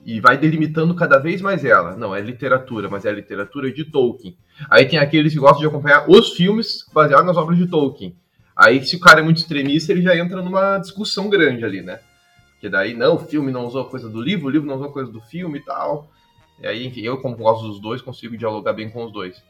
[0.05, 1.95] e vai delimitando cada vez mais ela.
[1.95, 4.37] Não, é literatura, mas é literatura de Tolkien.
[4.69, 8.15] Aí tem aqueles que gostam de acompanhar os filmes baseados nas obras de Tolkien.
[8.55, 11.99] Aí, se o cara é muito extremista, ele já entra numa discussão grande ali, né?
[12.53, 15.11] Porque daí, não, o filme não usou coisa do livro, o livro não usou coisa
[15.11, 16.09] do filme e tal.
[16.61, 19.41] E aí, enfim, eu, como gosto dos dois, consigo dialogar bem com os dois.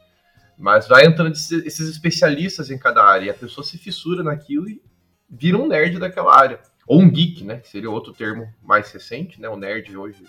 [0.57, 4.69] Mas vai entrando esses esses especialistas em cada área, e a pessoa se fissura naquilo
[4.69, 4.81] e
[5.29, 6.59] vira um nerd daquela área.
[6.87, 7.57] Ou um geek, né?
[7.57, 9.49] Que seria outro termo mais recente, né?
[9.49, 10.23] O nerd hoje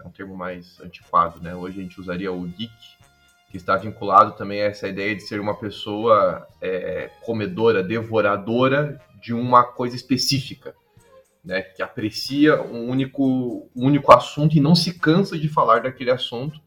[0.00, 1.54] é um termo mais antiquado, né?
[1.54, 2.72] Hoje a gente usaria o geek,
[3.50, 9.34] que está vinculado também a essa ideia de ser uma pessoa é, comedora, devoradora de
[9.34, 10.74] uma coisa específica,
[11.44, 11.62] né?
[11.62, 16.60] Que aprecia um único, um único assunto e não se cansa de falar daquele assunto,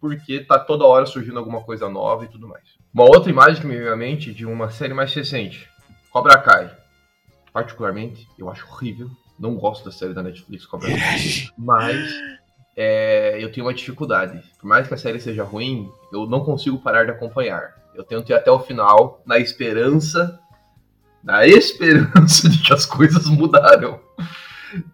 [0.00, 2.64] porque tá toda hora surgindo alguma coisa nova e tudo mais.
[2.92, 5.68] Uma outra imagem que me veio à mente de uma série mais recente,
[6.10, 6.76] Cobra Kai.
[7.52, 9.10] Particularmente, eu acho horrível.
[9.38, 11.18] Não gosto da série da Netflix Cobra Kai.
[11.58, 12.12] Mas
[12.76, 14.42] é, eu tenho uma dificuldade.
[14.58, 17.74] Por mais que a série seja ruim, eu não consigo parar de acompanhar.
[17.94, 20.38] Eu tento ir até o final na esperança,
[21.22, 24.00] na esperança de que as coisas mudaram.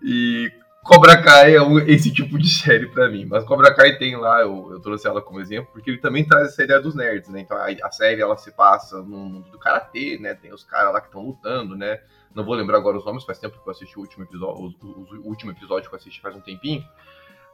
[0.03, 0.51] E
[0.83, 3.27] Cobra Kai é um, esse tipo de série para mim.
[3.27, 6.49] Mas Cobra Kai tem lá, eu, eu, trouxe ela como exemplo, porque ele também traz
[6.49, 7.41] essa ideia dos nerds, né?
[7.41, 10.35] Então a, a série ela se passa no mundo do karatê, né?
[10.35, 12.01] Tem os caras lá que estão lutando, né?
[12.33, 14.87] Não vou lembrar agora os nomes, faz tempo que eu assisti o último episódio, o,
[14.87, 16.85] o, o último episódio que eu assisti faz um tempinho.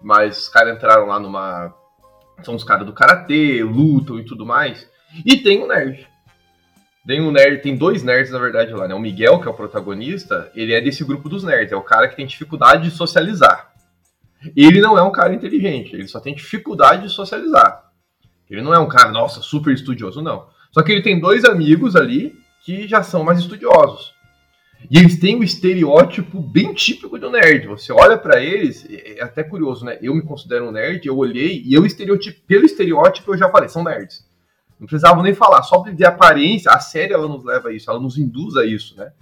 [0.02, 1.74] Mas os caras entraram lá numa.
[2.42, 4.88] São os caras do karatê, lutam e tudo mais.
[5.24, 6.08] E tem um nerd.
[7.06, 8.94] Tem um nerd, tem dois nerds, na verdade, lá, né?
[8.94, 12.06] O Miguel, que é o protagonista, ele é desse grupo dos nerds, é o cara
[12.06, 13.72] que tem dificuldade de socializar.
[14.56, 17.90] Ele não é um cara inteligente, ele só tem dificuldade de socializar.
[18.48, 20.46] Ele não é um cara, nossa, super estudioso, não.
[20.70, 22.34] Só que ele tem dois amigos ali
[22.64, 24.14] que já são mais estudiosos.
[24.90, 27.66] E eles têm um estereótipo bem típico do nerd.
[27.68, 29.98] Você olha para eles, é, é até curioso, né?
[30.02, 33.68] Eu me considero um nerd, eu olhei e eu estereotipo, pelo estereótipo eu já falei,
[33.68, 34.26] são nerds.
[34.78, 38.00] Não precisavam nem falar, só de aparência, a série ela nos leva a isso, ela
[38.00, 39.12] nos induz a isso, né?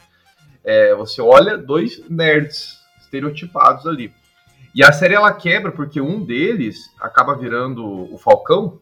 [0.65, 4.13] É, você olha dois nerds estereotipados ali.
[4.75, 8.81] E a série ela quebra porque um deles acaba virando o Falcão,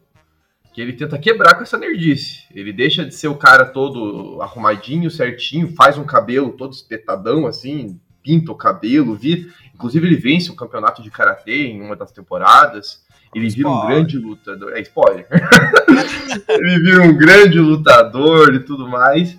[0.73, 2.43] que ele tenta quebrar com essa nerdice.
[2.53, 7.99] Ele deixa de ser o cara todo arrumadinho, certinho, faz um cabelo todo espetadão assim,
[8.21, 9.49] pinta o cabelo, vira.
[9.73, 13.03] Inclusive ele vence o campeonato de karatê em uma das temporadas.
[13.33, 14.73] Ele vira um grande lutador.
[14.73, 15.27] É spoiler.
[16.49, 19.37] ele vira um grande lutador e tudo mais.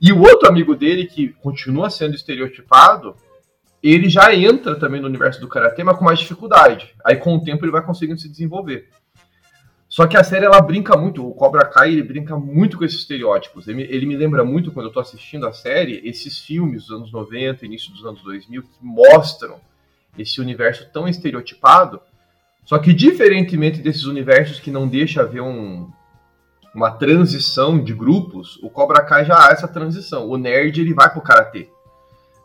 [0.00, 3.16] E o outro amigo dele, que continua sendo estereotipado,
[3.82, 6.94] ele já entra também no universo do karatê, mas com mais dificuldade.
[7.04, 8.88] Aí com o tempo ele vai conseguindo se desenvolver.
[9.98, 13.00] Só que a série ela brinca muito, o Cobra Kai ele brinca muito com esses
[13.00, 13.66] estereótipos.
[13.66, 17.12] Ele, ele me lembra muito, quando eu tô assistindo a série, esses filmes dos anos
[17.12, 19.56] 90, início dos anos 2000, que mostram
[20.16, 22.00] esse universo tão estereotipado
[22.68, 25.90] só que, diferentemente desses universos que não deixa haver um,
[26.72, 30.28] uma transição de grupos, o Cobra Kai já há essa transição.
[30.28, 31.70] O nerd ele vai pro karatê.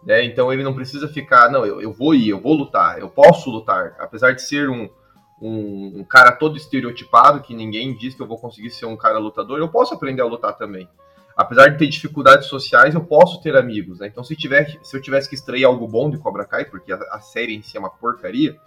[0.02, 0.24] Né?
[0.24, 3.52] Então ele não precisa ficar, não, eu, eu vou ir, eu vou lutar, eu posso
[3.52, 3.96] lutar.
[4.00, 4.90] Apesar de ser um,
[5.44, 9.20] um, um, cara todo estereotipado, que ninguém diz que eu vou conseguir ser um cara
[9.20, 10.88] lutador, eu posso aprender a lutar também.
[11.36, 14.00] Apesar de ter dificuldades sociais, eu posso ter amigos.
[14.00, 14.08] Né?
[14.08, 16.98] Então se, tiver, se eu tivesse que extrair algo bom de Cobra Kai, porque a,
[17.12, 18.58] a série em si é uma porcaria,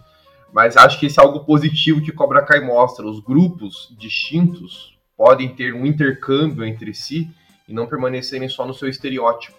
[0.53, 3.05] mas acho que isso é algo positivo que Cobra Kai mostra.
[3.05, 7.27] Os grupos distintos podem ter um intercâmbio entre si
[7.67, 9.57] e não permanecerem só no seu estereótipo.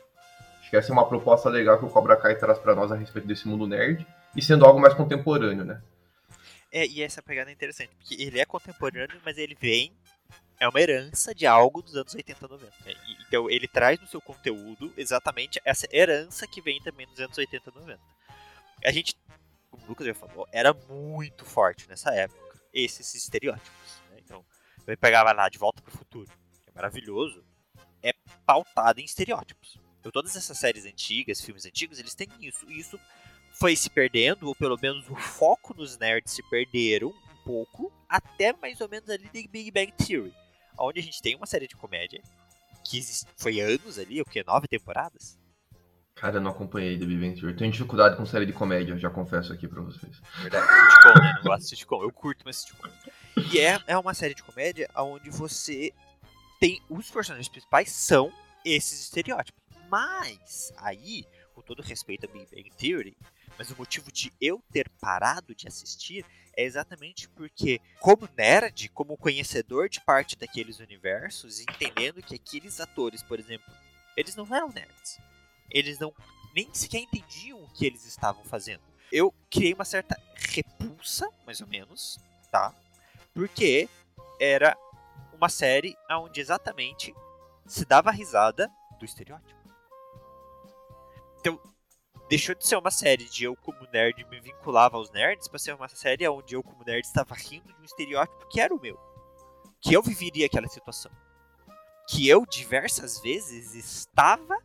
[0.60, 2.96] Acho que essa é uma proposta legal que o Cobra Kai traz para nós a
[2.96, 5.80] respeito desse mundo nerd e sendo algo mais contemporâneo, né?
[6.70, 9.92] É, e essa pegada é interessante, porque ele é contemporâneo, mas ele vem
[10.60, 12.72] é uma herança de algo dos anos 80 e 90.
[13.26, 17.70] Então ele traz no seu conteúdo exatamente essa herança que vem também dos anos 80
[17.70, 18.00] e 90.
[18.84, 19.16] A gente
[19.70, 24.02] como o Lucas já falou, era muito forte nessa época, esses estereótipos.
[24.10, 24.16] Né?
[24.24, 24.44] Então,
[24.86, 26.30] eu pegava lá De Volta para o Futuro,
[26.64, 27.44] que é maravilhoso,
[28.02, 28.12] é
[28.46, 29.78] pautado em estereótipos.
[30.00, 32.64] Então, todas essas séries antigas, filmes antigos, eles têm isso.
[32.70, 32.98] E isso
[33.58, 38.52] foi se perdendo, ou pelo menos o foco nos nerds se perderam um pouco, até
[38.52, 40.32] mais ou menos ali de Big Bang Theory,
[40.78, 42.22] onde a gente tem uma série de comédia
[42.84, 43.00] que
[43.36, 44.42] foi anos ali, o que?
[44.44, 45.38] Nove temporadas?
[46.14, 47.56] Cara, eu não acompanhei The Big Bang Theory.
[47.56, 50.20] Tenho dificuldade com série de comédia, já confesso aqui pra vocês.
[50.40, 51.34] Verdade, sitcom, né?
[51.36, 52.02] Não gosto de sitcom.
[52.02, 52.88] Eu curto, mas sitcom.
[53.52, 55.92] E é, é uma série de comédia onde você
[56.58, 56.82] tem...
[56.88, 58.32] Os personagens principais são
[58.64, 59.62] esses estereótipos.
[59.88, 61.24] Mas, aí,
[61.58, 63.16] com todo respeito a Big Bang Theory,
[63.58, 66.24] mas o motivo de eu ter parado de assistir
[66.56, 73.22] é exatamente porque, como nerd, como conhecedor de parte daqueles universos, entendendo que aqueles atores,
[73.22, 73.72] por exemplo,
[74.16, 75.18] eles não eram nerds
[75.70, 76.14] eles não
[76.54, 78.82] nem sequer entendiam o que eles estavam fazendo.
[79.12, 82.18] Eu criei uma certa repulsa, mais ou menos,
[82.50, 82.74] tá?
[83.34, 83.88] Porque
[84.40, 84.76] era
[85.32, 87.14] uma série onde exatamente
[87.66, 89.57] se dava risada do estereótipo.
[91.38, 91.60] Então,
[92.28, 95.74] deixou de ser uma série de eu como nerd me vinculava aos nerds para ser
[95.74, 98.98] uma série onde eu como nerd estava rindo de um estereótipo que era o meu.
[99.80, 101.12] Que eu viveria aquela situação.
[102.08, 104.58] Que eu diversas vezes estava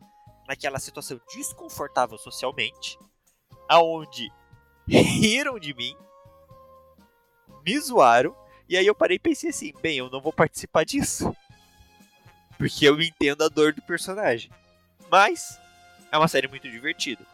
[0.46, 2.98] naquela situação desconfortável socialmente,
[3.68, 4.30] aonde
[4.86, 5.96] riram de mim,
[7.64, 8.36] me zoaram,
[8.68, 11.34] e aí eu parei e pensei assim, bem, eu não vou participar disso.
[12.58, 14.50] Porque eu entendo a dor do personagem.
[15.10, 15.58] Mas
[16.14, 17.24] é uma série muito divertida.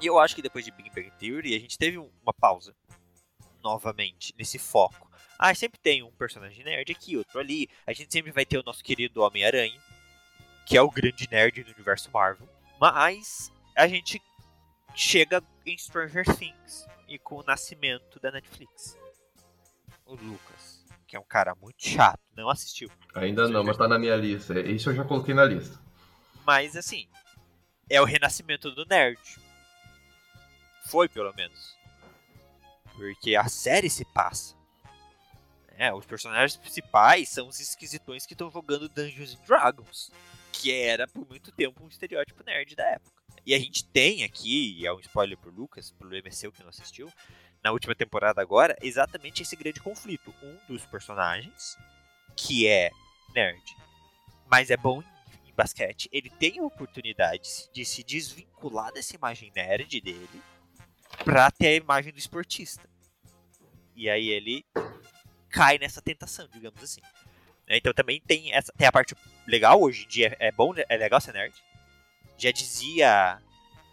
[0.00, 2.74] E eu acho que depois de Big Bang Theory, a gente teve uma pausa
[3.62, 5.10] novamente nesse foco.
[5.38, 7.68] Ah, sempre tem um personagem nerd aqui, outro ali.
[7.86, 9.80] A gente sempre vai ter o nosso querido Homem-Aranha
[10.66, 12.48] que é o grande nerd do universo Marvel.
[12.78, 14.20] Mas a gente
[14.94, 18.98] chega em Stranger Things, e com o nascimento da Netflix.
[20.04, 22.90] O Lucas, que é um cara muito chato, não assistiu.
[23.14, 24.58] Ainda não, mas tá na minha lista.
[24.58, 25.80] Isso eu já coloquei na lista.
[26.44, 27.08] Mas assim,
[27.88, 29.20] é o renascimento do nerd.
[30.86, 31.76] Foi, pelo menos.
[32.94, 34.54] Porque a série se passa.
[35.78, 40.10] É, os personagens principais são os esquisitões que estão jogando Dungeons and Dragons.
[40.52, 43.22] Que era por muito tempo um estereótipo nerd da época.
[43.44, 46.70] E a gente tem aqui, e é um spoiler pro Lucas, pro MSU que não
[46.70, 47.12] assistiu,
[47.62, 50.34] na última temporada agora, exatamente esse grande conflito.
[50.42, 51.76] Um dos personagens,
[52.36, 52.90] que é
[53.34, 53.62] nerd,
[54.50, 55.15] mas é bom em
[55.56, 60.42] basquete, ele tem a oportunidade de se desvincular dessa imagem nerd dele
[61.24, 62.88] pra ter a imagem do esportista.
[63.94, 64.64] E aí ele
[65.48, 67.00] cai nessa tentação, digamos assim.
[67.68, 69.16] Então também tem essa tem a parte
[69.46, 71.54] legal hoje em dia, é bom, é legal ser nerd.
[72.38, 73.40] Já dizia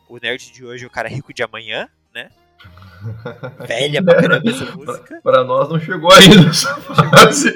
[0.10, 2.30] o nerd de hoje, o cara rico de amanhã, né?
[3.68, 5.22] Velha pra caramba essa música.
[5.22, 7.54] Pra nós não chegou ainda essa fase.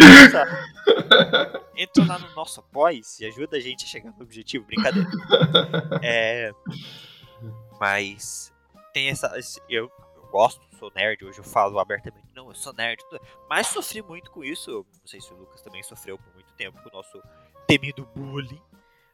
[1.75, 5.09] Entra lá no nosso após e ajuda a gente a chegar no objetivo, brincadeira.
[6.01, 6.51] É,
[7.79, 8.53] mas
[8.93, 9.31] tem essa.
[9.69, 13.01] Eu, eu gosto, sou nerd, hoje eu falo abertamente, não, eu sou nerd,
[13.49, 14.69] mas sofri muito com isso.
[14.69, 17.21] Eu não sei se o Lucas também sofreu por muito tempo com o nosso
[17.67, 18.61] temido bullying.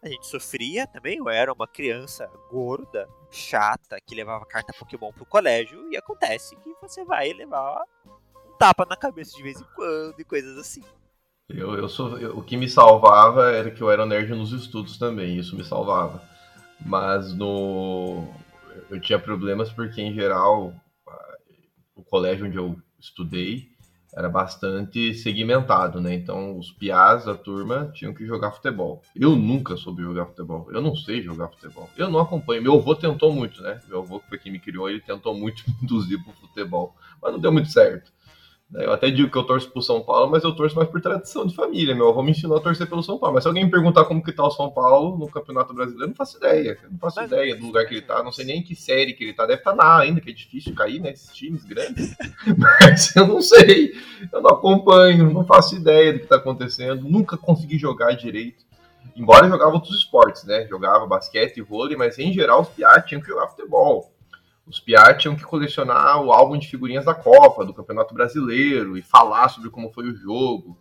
[0.04, 5.26] A gente sofria também, eu era uma criança gorda, chata, que levava carta Pokémon pro
[5.26, 7.82] colégio, e acontece que você vai levar
[8.46, 10.82] um tapa na cabeça de vez em quando e coisas assim.
[11.48, 14.98] Eu, eu sou, eu- o que me salvava era que eu era nerd nos estudos
[14.98, 16.22] também, isso me salvava.
[16.86, 18.28] Mas no
[18.90, 20.74] eu tinha problemas porque em geral
[21.96, 23.73] o colégio onde eu estudei
[24.16, 26.14] era bastante segmentado, né?
[26.14, 29.02] Então os piás da turma tinham que jogar futebol.
[29.16, 30.68] Eu nunca soube jogar futebol.
[30.72, 31.90] Eu não sei jogar futebol.
[31.98, 32.62] Eu não acompanho.
[32.62, 33.80] Meu avô tentou muito, né?
[33.88, 37.32] Meu avô, que foi quem me criou, ele tentou muito me induzir pro futebol, mas
[37.32, 38.12] não deu muito certo.
[38.76, 41.46] Eu até digo que eu torço pro São Paulo, mas eu torço mais por tradição
[41.46, 41.94] de família.
[41.94, 43.36] Meu avô me ensinou a torcer pelo São Paulo.
[43.36, 46.08] Mas se alguém me perguntar como que tá o São Paulo no Campeonato Brasileiro, eu
[46.10, 46.80] não faço ideia.
[46.84, 48.24] Eu não faço Mas- ideia do lugar que ele tá.
[48.24, 49.46] Não sei nem em que série que ele tá.
[49.46, 51.12] Deve estar na A ainda, que é difícil cair, né?
[51.12, 52.16] Esses times grandes.
[52.58, 53.94] mas eu não sei.
[54.32, 57.08] Eu não acompanho, não faço ideia do que tá acontecendo.
[57.08, 58.64] Nunca consegui jogar direito.
[59.16, 60.66] Embora eu jogava outros esportes, né?
[60.68, 64.13] Jogava basquete e vôlei, mas em geral os piá tinham que jogar futebol.
[64.66, 69.02] Os piá tinham que colecionar o álbum de figurinhas da Copa, do Campeonato Brasileiro, e
[69.02, 70.78] falar sobre como foi o jogo.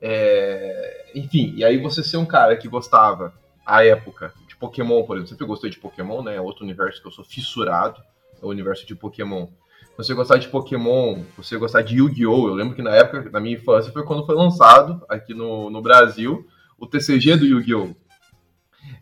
[0.00, 3.34] É, Enfim, e aí você ser um cara que gostava,
[3.68, 5.36] à época, de Pokémon, por exemplo.
[5.36, 6.36] Você gostou de Pokémon, né?
[6.36, 8.00] É outro universo que eu sou fissurado,
[8.42, 9.46] é o universo de Pokémon.
[9.98, 12.48] Você gostar de Pokémon, você gostar de Yu-Gi-Oh!
[12.48, 15.82] Eu lembro que na época, na minha infância, foi quando foi lançado aqui no, no
[15.82, 16.46] Brasil
[16.78, 17.94] o TCG do Yu-Gi-Oh!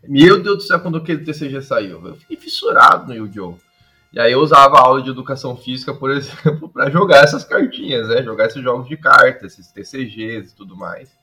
[0.03, 3.66] Meu Deus do céu, quando aquele TCG saiu, eu fiquei fissurado no Yu-Gi-Oh!
[4.13, 8.23] E aí eu usava aula de educação física, por exemplo, para jogar essas cartinhas, né?
[8.23, 11.17] Jogar esses jogos de cartas, esses TCGs e tudo mais.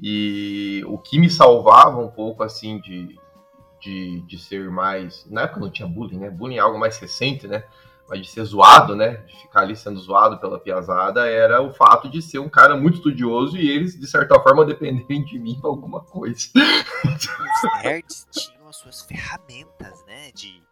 [0.00, 3.18] E o que me salvava um pouco, assim, de,
[3.80, 5.24] de, de ser mais...
[5.30, 6.30] Na época não tinha bullying, né?
[6.30, 7.64] Bullying é algo mais recente, né?
[8.08, 9.22] Mas de ser zoado, né?
[9.26, 12.96] De ficar ali sendo zoado pela piazada, era o fato de ser um cara muito
[12.96, 16.36] estudioso e eles, de certa forma, dependerem de mim pra alguma coisa.
[16.36, 20.62] Os nerds tinham as suas ferramentas, né, de,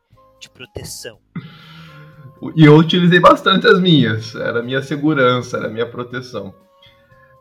[0.43, 1.19] de proteção.
[2.57, 4.35] E eu utilizei bastante as minhas.
[4.35, 6.53] Era a minha segurança, era a minha proteção.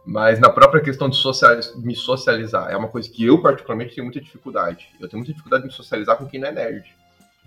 [0.05, 4.05] Mas na própria questão de socializ- me socializar, é uma coisa que eu, particularmente, tenho
[4.05, 4.89] muita dificuldade.
[4.99, 6.95] Eu tenho muita dificuldade de me socializar com quem não é nerd.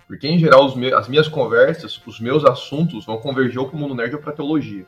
[0.09, 3.81] Porque, em geral, me- as minhas conversas, os meus assuntos vão converger ou para o
[3.81, 4.87] mundo nerd ou para a teologia.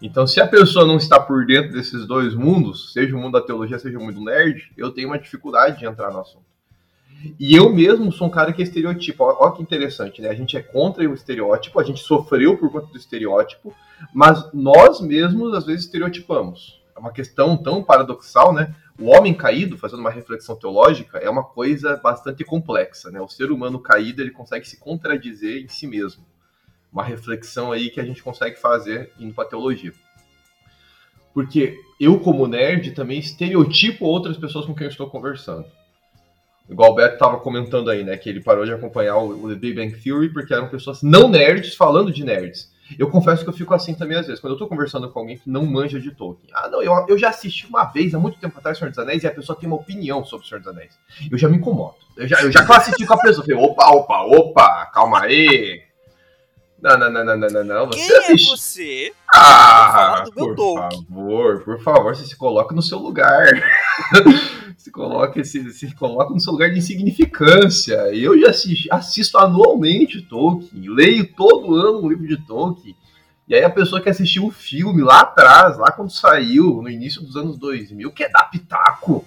[0.00, 3.40] Então, se a pessoa não está por dentro desses dois mundos, seja o mundo da
[3.40, 6.53] teologia, seja o mundo nerd, eu tenho uma dificuldade de entrar no assunto.
[7.38, 9.24] E eu mesmo sou um cara que é estereotipo.
[9.24, 10.28] Ó que interessante, né?
[10.28, 13.74] A gente é contra o estereótipo, a gente sofreu por conta do estereótipo,
[14.12, 16.82] mas nós mesmos, às vezes, estereotipamos.
[16.94, 18.74] É uma questão tão paradoxal, né?
[18.98, 23.20] O homem caído, fazendo uma reflexão teológica, é uma coisa bastante complexa, né?
[23.20, 26.24] O ser humano caído, ele consegue se contradizer em si mesmo.
[26.92, 29.92] Uma reflexão aí que a gente consegue fazer indo para teologia.
[31.32, 35.66] Porque eu, como nerd, também estereotipo outras pessoas com quem eu estou conversando.
[36.68, 38.16] Igual o Beto estava comentando aí, né?
[38.16, 41.28] Que ele parou de acompanhar o, o The Big Bang Theory porque eram pessoas não
[41.28, 42.72] nerds falando de nerds.
[42.98, 44.40] Eu confesso que eu fico assim também às vezes.
[44.40, 46.50] Quando eu tô conversando com alguém que não manja de Tolkien.
[46.54, 49.22] Ah, não, eu, eu já assisti uma vez, há muito tempo atrás, Senhor dos Anéis,
[49.22, 50.98] e a pessoa tem uma opinião sobre o Senhor dos Anéis.
[51.30, 51.96] Eu já me incomodo.
[52.16, 53.44] Eu já, eu já classifico a pessoa.
[53.44, 55.82] Falei, opa, opa, opa, calma aí.
[56.84, 57.86] Não, não, não, não, não, não, não.
[57.86, 59.12] Você Quem é assiste- você?
[59.34, 63.46] ah, por favor, por favor, você se coloca no seu lugar.
[64.76, 67.94] se, coloca, se, se coloca no seu lugar de insignificância.
[68.14, 72.94] Eu já assisti, assisto anualmente Tolkien, leio todo ano um livro de Tolkien.
[73.48, 77.22] E aí a pessoa que assistiu o filme lá atrás, lá quando saiu, no início
[77.22, 79.24] dos anos 2000, quer dar pitaco,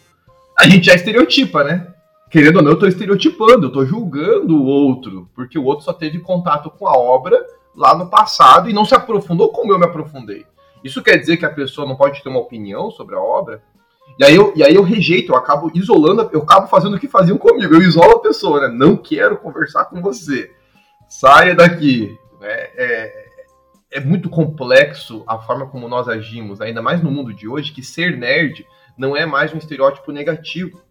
[0.55, 1.88] a gente já estereotipa, né?
[2.30, 5.93] Querendo ou não, eu tô estereotipando, eu tô julgando o outro, porque o outro só
[5.93, 7.41] teve contato com a obra
[7.75, 10.45] lá no passado e não se aprofundou como eu me aprofundei.
[10.84, 13.63] Isso quer dizer que a pessoa não pode ter uma opinião sobre a obra?
[14.19, 17.07] E aí eu, e aí eu rejeito, eu acabo isolando, eu acabo fazendo o que
[17.07, 18.75] faziam comigo, eu isolo a pessoa, né?
[18.75, 20.51] Não quero conversar com você.
[21.07, 22.17] Saia daqui.
[22.41, 23.28] É, é,
[23.91, 27.84] é muito complexo a forma como nós agimos, ainda mais no mundo de hoje, que
[27.84, 28.65] ser nerd
[28.97, 30.82] não é mais um estereótipo negativo.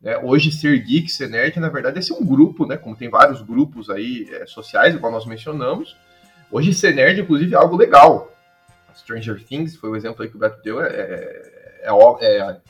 [0.00, 0.16] Né?
[0.18, 2.76] Hoje, ser geek, ser nerd, na verdade, é ser um grupo, né?
[2.76, 5.96] Como tem vários grupos aí é, sociais, igual nós mencionamos.
[6.50, 8.32] Hoje, ser nerd, inclusive, é algo legal.
[8.96, 11.88] Stranger Things foi o exemplo aí que o Beto deu, é, é,
[12.20, 12.60] é,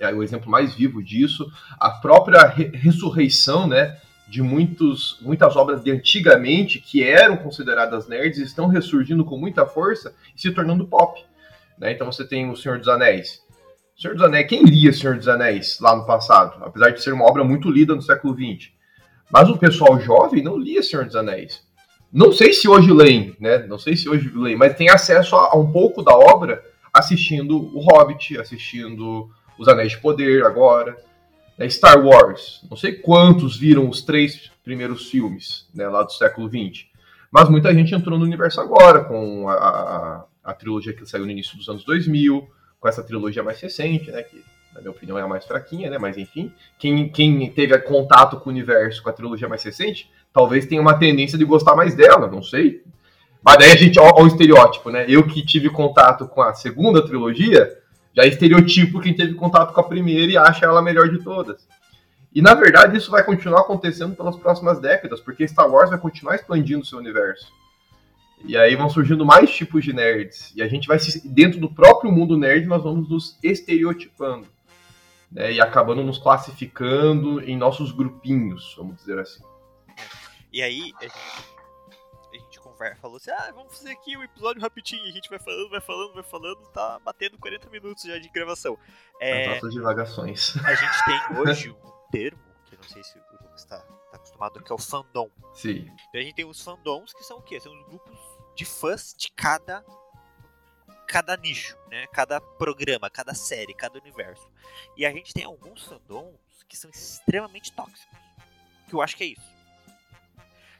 [0.00, 1.46] é o exemplo mais vivo disso.
[1.78, 3.96] A própria re ressurreição, né?
[4.28, 10.14] de muitos, muitas obras de antigamente que eram consideradas nerds estão ressurgindo com muita força
[10.34, 11.24] e se tornando pop.
[11.78, 11.92] Né?
[11.92, 13.42] Então você tem o Senhor dos Anéis.
[13.96, 16.62] Senhor dos Anéis, quem lia Senhor dos Anéis lá no passado?
[16.62, 18.70] Apesar de ser uma obra muito lida no século XX.
[19.32, 21.66] Mas o pessoal jovem não lia Senhor dos Anéis.
[22.12, 23.66] Não sei se hoje leem, né?
[23.66, 27.56] Não sei se hoje leem, mas tem acesso a, a um pouco da obra assistindo
[27.56, 30.94] o Hobbit, assistindo Os Anéis de Poder agora.
[31.56, 31.68] Né?
[31.70, 36.84] Star Wars, não sei quantos viram os três primeiros filmes né, lá do século XX,
[37.30, 41.30] mas muita gente entrou no universo agora, com a, a, a trilogia que saiu no
[41.30, 42.46] início dos anos 2000,
[42.86, 45.98] com essa trilogia mais recente, né, que na minha opinião é a mais fraquinha, né,
[45.98, 50.66] mas enfim, quem, quem teve contato com o universo com a trilogia mais recente, talvez
[50.66, 52.84] tenha uma tendência de gostar mais dela, não sei.
[53.42, 57.04] Mas daí a gente, ó o estereótipo, né, eu que tive contato com a segunda
[57.04, 57.76] trilogia,
[58.14, 61.66] já estereotipo quem teve contato com a primeira e acha ela a melhor de todas.
[62.32, 66.36] E na verdade isso vai continuar acontecendo pelas próximas décadas, porque Star Wars vai continuar
[66.36, 67.46] expandindo seu universo.
[68.46, 70.52] E aí vão surgindo mais tipos de nerds.
[70.54, 74.46] E a gente vai se, dentro do próprio mundo nerd, nós vamos nos estereotipando.
[75.30, 79.42] Né, e acabando nos classificando em nossos grupinhos, vamos dizer assim.
[80.52, 80.92] E aí,
[82.76, 85.04] conversa, falou assim: ah, vamos fazer aqui um episódio rapidinho.
[85.06, 88.28] E a gente vai falando, vai falando, vai falando, tá batendo 40 minutos já de
[88.28, 88.78] gravação.
[89.20, 90.56] É, As nossas divagações.
[90.64, 94.62] A gente tem hoje um termo, que não sei se o Lucas tá, tá acostumado,
[94.62, 95.30] que é o fandom.
[95.54, 95.90] Sim.
[96.08, 97.58] Então a gente tem os fandoms, que são o quê?
[97.58, 98.18] São os grupos
[98.56, 99.84] de fãs de cada
[101.06, 102.06] cada nicho, né?
[102.08, 104.50] Cada programa, cada série, cada universo.
[104.96, 106.34] E a gente tem alguns fandoms
[106.68, 108.18] que são extremamente tóxicos.
[108.88, 109.56] Que eu acho que é isso.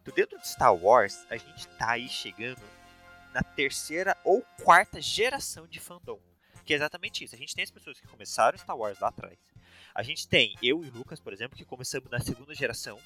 [0.02, 2.62] Então, dentro de Star Wars, a gente tá aí chegando
[3.32, 6.18] na terceira ou quarta geração de fandom.
[6.64, 7.34] Que é exatamente isso.
[7.34, 9.38] A gente tem as pessoas que começaram Star Wars lá atrás.
[9.94, 12.98] A gente tem eu e o Lucas, por exemplo, que começamos na segunda geração.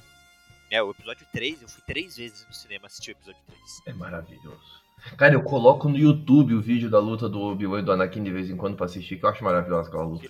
[0.70, 3.82] É, o episódio 3, eu fui três vezes no cinema assistir o episódio 3.
[3.86, 4.80] É maravilhoso.
[5.16, 8.30] Cara, eu coloco no YouTube o vídeo da luta do Obi-Wan e do Anakin de
[8.30, 10.26] vez em quando pra assistir, que eu acho maravilhosa aquela luta.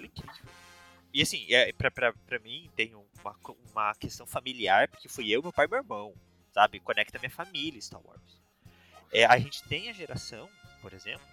[1.13, 3.37] E assim, é, pra, pra, pra mim tem uma,
[3.73, 6.15] uma questão familiar, porque fui eu, meu pai e meu irmão
[6.53, 6.81] sabe?
[6.81, 8.41] Conecta minha família Star Wars.
[9.13, 10.49] É, a gente tem a geração,
[10.81, 11.27] por exemplo,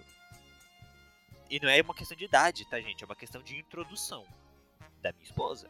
[1.49, 3.03] e não é uma questão de idade, tá, gente?
[3.03, 4.26] É uma questão de introdução
[5.01, 5.70] da minha esposa.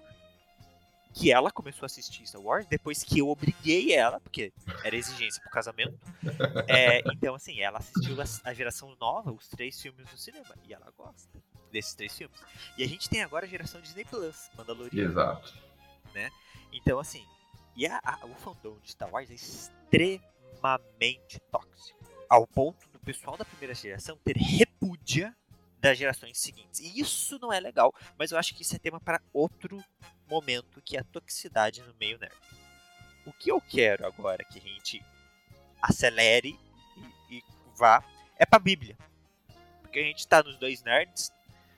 [1.18, 4.53] Que ela começou a assistir Star Wars depois que eu obriguei ela, porque
[4.84, 5.97] era exigência pro casamento.
[6.70, 10.74] É, então, assim, ela assistiu a, a geração nova, os três filmes no cinema, e
[10.74, 11.41] ela gosta
[11.72, 12.39] desses três filmes.
[12.78, 15.05] E a gente tem agora a geração Disney Plus, Mandalorian.
[15.05, 15.53] Exato.
[16.13, 16.30] Né?
[16.74, 17.26] Então, assim,
[17.76, 21.99] e a, a, o fandom de Star Wars é extremamente tóxico.
[22.30, 25.36] Ao ponto do pessoal da primeira geração ter repúdia
[25.80, 26.80] das gerações seguintes.
[26.80, 29.82] E isso não é legal, mas eu acho que isso é tema para outro
[30.28, 32.36] momento, que é a toxicidade no meio nerd.
[33.25, 35.03] O que eu quero agora que a gente
[35.82, 36.57] acelere
[37.30, 37.43] e, e
[37.75, 38.03] vá
[38.38, 38.97] é para a Bíblia.
[39.82, 41.32] Porque a gente está nos dois nerds,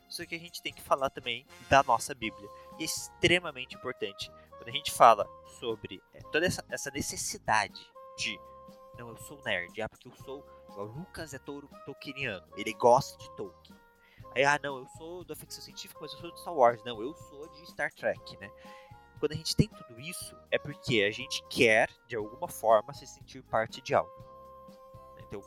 [0.08, 2.50] só que a gente tem que falar também da nossa Bíblia.
[2.78, 4.32] E é extremamente importante.
[4.52, 5.28] Quando a gente fala
[5.60, 7.80] sobre é, toda essa, essa, necessidade
[8.18, 8.38] de.
[8.98, 10.46] Não, eu sou nerd, ah, porque eu sou.
[10.70, 13.76] O Lucas é tolkieniano, ele gosta de Tolkien.
[14.36, 16.84] Aí, ah, não, eu sou da ficção científica, mas eu sou de Star Wars.
[16.84, 18.50] Não, eu sou de Star Trek, né?
[19.20, 23.06] Quando a gente tem tudo isso, é porque a gente quer, de alguma forma, se
[23.06, 24.12] sentir parte de algo.
[25.20, 25.42] Então,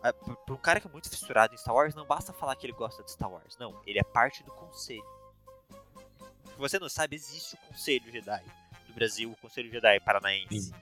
[0.00, 2.72] para um cara que é muito fissurado em Star Wars, não basta falar que ele
[2.72, 3.56] gosta de Star Wars.
[3.58, 5.04] Não, ele é parte do conselho.
[6.46, 8.44] Se você não sabe, existe o Conselho Jedi
[8.86, 10.72] do Brasil, o Conselho Jedi Paranaense.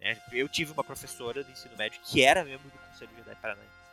[0.00, 3.87] É, eu tive uma professora do ensino médio que era membro do Conselho Jedi Paranaense.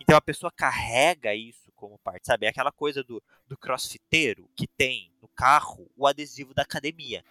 [0.00, 2.46] Então a pessoa carrega isso como parte, sabe?
[2.46, 7.24] É aquela coisa do, do crossfiteiro que tem no carro o adesivo da academia.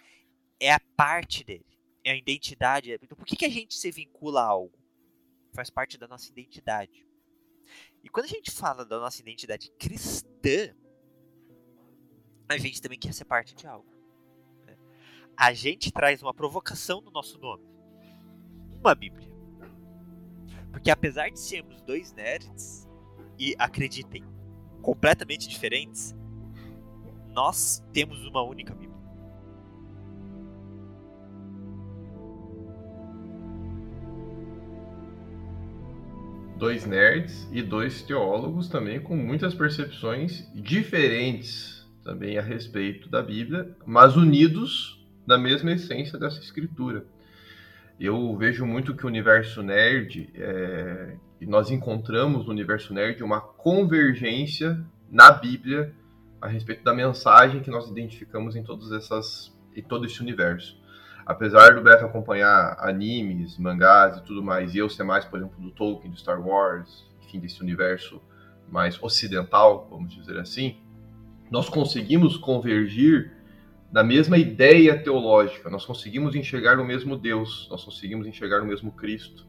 [0.58, 1.66] É a parte dele.
[2.04, 2.92] É a identidade.
[3.02, 4.86] Então por que, que a gente se vincula a algo?
[5.56, 7.06] faz parte da nossa identidade.
[8.04, 10.76] E quando a gente fala da nossa identidade cristã,
[12.48, 13.90] a gente também quer ser parte de algo.
[14.64, 14.76] Né?
[15.36, 17.64] A gente traz uma provocação no nosso nome.
[18.78, 19.25] Uma Bíblia.
[20.76, 22.86] Porque apesar de sermos dois nerds,
[23.38, 24.22] e acreditem,
[24.82, 26.14] completamente diferentes,
[27.32, 28.94] nós temos uma única Bíblia.
[36.58, 43.74] dois nerds e dois teólogos também com muitas percepções diferentes também a respeito da Bíblia,
[43.86, 47.06] mas unidos na mesma essência dessa escritura.
[47.98, 54.84] Eu vejo muito que o universo nerd, é, nós encontramos no universo nerd uma convergência
[55.10, 55.94] na Bíblia
[56.40, 60.80] a respeito da mensagem que nós identificamos em todas essas em todo esse universo.
[61.24, 65.60] Apesar do Beto acompanhar animes, mangás e tudo mais, e eu ser mais, por exemplo,
[65.60, 68.22] do Tolkien, do Star Wars, enfim, desse universo
[68.68, 70.78] mais ocidental, vamos dizer assim,
[71.50, 73.35] nós conseguimos convergir
[73.92, 78.92] na mesma ideia teológica, nós conseguimos enxergar o mesmo Deus, nós conseguimos enxergar o mesmo
[78.92, 79.46] Cristo.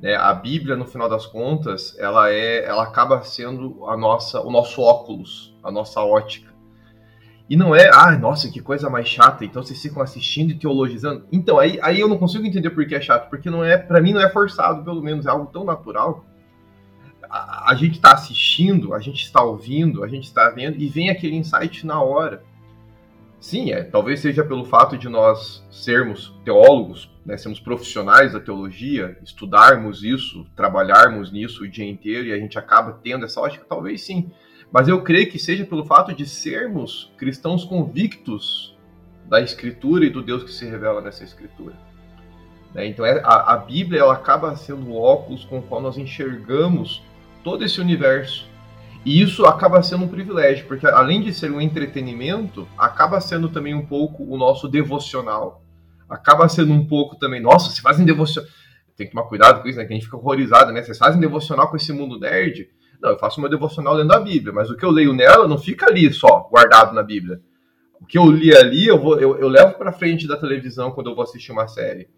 [0.00, 0.14] Né?
[0.14, 4.80] A Bíblia, no final das contas, ela é, ela acaba sendo a nossa, o nosso
[4.80, 6.50] óculos, a nossa ótica.
[7.48, 11.26] E não é, ah, nossa, que coisa mais chata, então vocês ficam assistindo e teologizando.
[11.32, 14.00] Então, aí, aí eu não consigo entender por que é chato, porque não é, para
[14.00, 16.24] mim não é forçado, pelo menos, é algo tão natural.
[17.28, 21.10] A, a gente está assistindo, a gente está ouvindo, a gente está vendo, e vem
[21.10, 22.44] aquele insight na hora.
[23.40, 29.18] Sim, é, talvez seja pelo fato de nós sermos teólogos, né, sermos profissionais da teologia,
[29.22, 34.02] estudarmos isso, trabalharmos nisso o dia inteiro, e a gente acaba tendo essa ótica, talvez
[34.02, 34.30] sim.
[34.70, 38.76] Mas eu creio que seja pelo fato de sermos cristãos convictos
[39.24, 41.74] da Escritura e do Deus que se revela nessa Escritura.
[42.74, 42.86] Né?
[42.88, 47.02] Então é, a, a, Bíblia ela acaba sendo o óculos com o qual nós enxergamos
[47.42, 48.49] todo esse universo.
[49.04, 53.74] E isso acaba sendo um privilégio, porque além de ser um entretenimento, acaba sendo também
[53.74, 55.64] um pouco o nosso devocional.
[56.08, 58.50] Acaba sendo um pouco também, nossa, se fazem devocional.
[58.96, 59.86] Tem que tomar cuidado com isso, né?
[59.86, 60.82] Que a gente fica horrorizado, né?
[60.82, 62.68] Vocês fazem devocional com esse mundo nerd.
[63.00, 65.56] Não, eu faço meu devocional lendo a Bíblia, mas o que eu leio nela não
[65.56, 67.40] fica ali só, guardado na Bíblia.
[67.98, 71.08] O que eu li ali, eu, vou, eu, eu levo para frente da televisão quando
[71.08, 72.08] eu vou assistir uma série.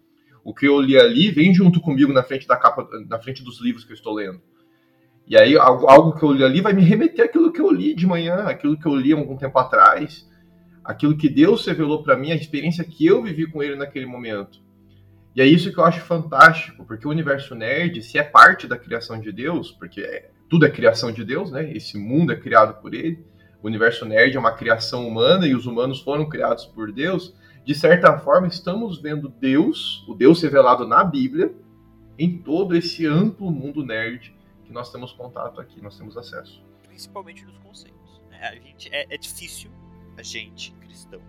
[0.43, 3.61] O que eu li ali vem junto comigo na frente da capa, na frente dos
[3.61, 4.41] livros que eu estou lendo.
[5.25, 7.95] E aí, algo, algo que eu li ali vai me remeter àquilo que eu li
[7.95, 10.29] de manhã, aquilo que eu li há algum tempo atrás,
[10.83, 14.61] aquilo que Deus revelou para mim, a experiência que eu vivi com Ele naquele momento.
[15.35, 18.77] E é isso que eu acho fantástico, porque o universo nerd, se é parte da
[18.77, 21.71] criação de Deus, porque é, tudo é criação de Deus, né?
[21.71, 23.25] Esse mundo é criado por ele.
[23.61, 27.33] O universo nerd é uma criação humana e os humanos foram criados por Deus.
[27.65, 31.51] De certa forma, estamos vendo Deus, o Deus revelado na Bíblia,
[32.19, 34.35] em todo esse amplo mundo nerd
[34.73, 36.61] nós temos contato aqui, nós temos acesso.
[36.83, 38.21] Principalmente nos conceitos.
[38.29, 38.39] Né?
[38.45, 39.71] A gente, é, é difícil
[40.17, 41.21] a gente, cristão,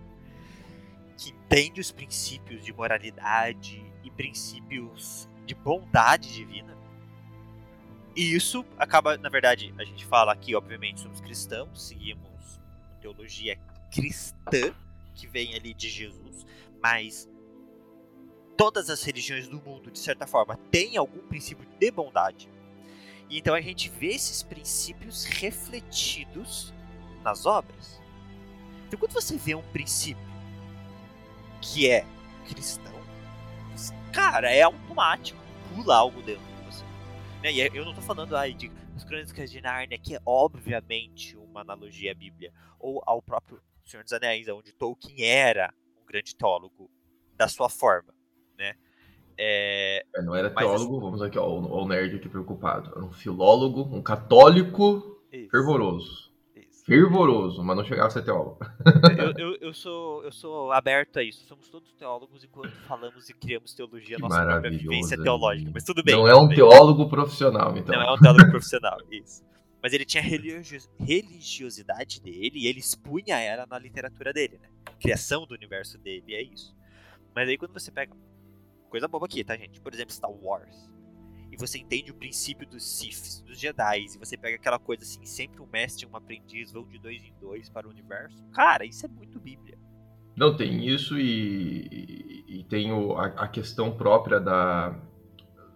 [1.17, 6.75] que entende os princípios de moralidade e princípios de bondade divina,
[8.15, 12.61] e isso acaba, na verdade, a gente fala aqui, obviamente, somos cristãos, seguimos
[13.01, 13.59] teologia
[13.91, 14.73] cristã,
[15.13, 16.45] que vem ali de Jesus,
[16.81, 17.29] mas
[18.55, 22.49] todas as religiões do mundo, de certa forma, têm algum princípio de bondade.
[23.29, 26.73] E então a gente vê esses princípios refletidos
[27.23, 28.01] nas obras.
[28.87, 30.23] Então quando você vê um princípio
[31.61, 32.05] que é
[32.47, 32.93] cristão,
[34.13, 35.39] cara, é automático,
[35.73, 36.55] pula algo dentro
[37.45, 37.51] né?
[37.51, 41.61] E eu não tô falando ai, de as Crônicas de Nárnia, que é obviamente uma
[41.61, 45.71] analogia à Bíblia, ou ao próprio Senhor dos Anéis, onde Tolkien era
[46.01, 46.89] um grande teólogo
[47.35, 48.15] da sua forma,
[48.57, 48.73] né?
[49.37, 52.91] É, é, não era teólogo, assim, vamos aqui, ó, o nerd aqui preocupado.
[52.95, 56.25] Era um filólogo, um católico isso, fervoroso.
[56.85, 58.59] Fervoroso, mas não chegava a ser teólogo.
[59.17, 61.43] Eu, eu, eu, sou, eu sou aberto a isso.
[61.47, 65.71] Somos todos teólogos enquanto falamos e criamos teologia, nossa própria vivência teológica.
[65.73, 66.15] Mas tudo bem.
[66.15, 66.57] Não é um bem.
[66.57, 67.95] teólogo profissional, então.
[67.95, 69.43] Não é um teólogo profissional, isso.
[69.81, 74.69] Mas ele tinha religiosidade dele e ele expunha ela na literatura dele, né?
[74.99, 76.75] Criação do universo dele, é isso.
[77.35, 78.15] Mas aí quando você pega.
[78.95, 79.81] Coisa boba aqui, tá, gente?
[79.81, 80.89] Por exemplo, Star Wars
[81.51, 85.25] e você entende o princípio dos Siths, dos Jedi, e você pega aquela coisa assim,
[85.25, 88.41] sempre um mestre e um aprendiz vão de dois em dois para o universo.
[88.53, 89.77] Cara, isso é muito Bíblia.
[90.33, 94.97] Não, tem isso e, e, e tem o, a, a, questão própria da,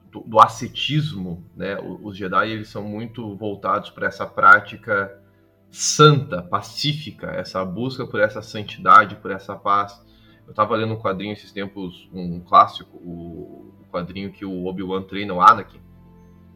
[0.09, 1.77] do, do, ascetismo, né?
[2.01, 5.21] Os Jedi, eles são muito voltados para essa prática
[5.69, 10.07] santa, pacífica, essa busca por essa santidade, por essa paz.
[10.49, 15.31] Eu estava lendo um quadrinho esses tempos, um clássico, o quadrinho que o Obi-Wan treina
[15.31, 15.79] o Anakin.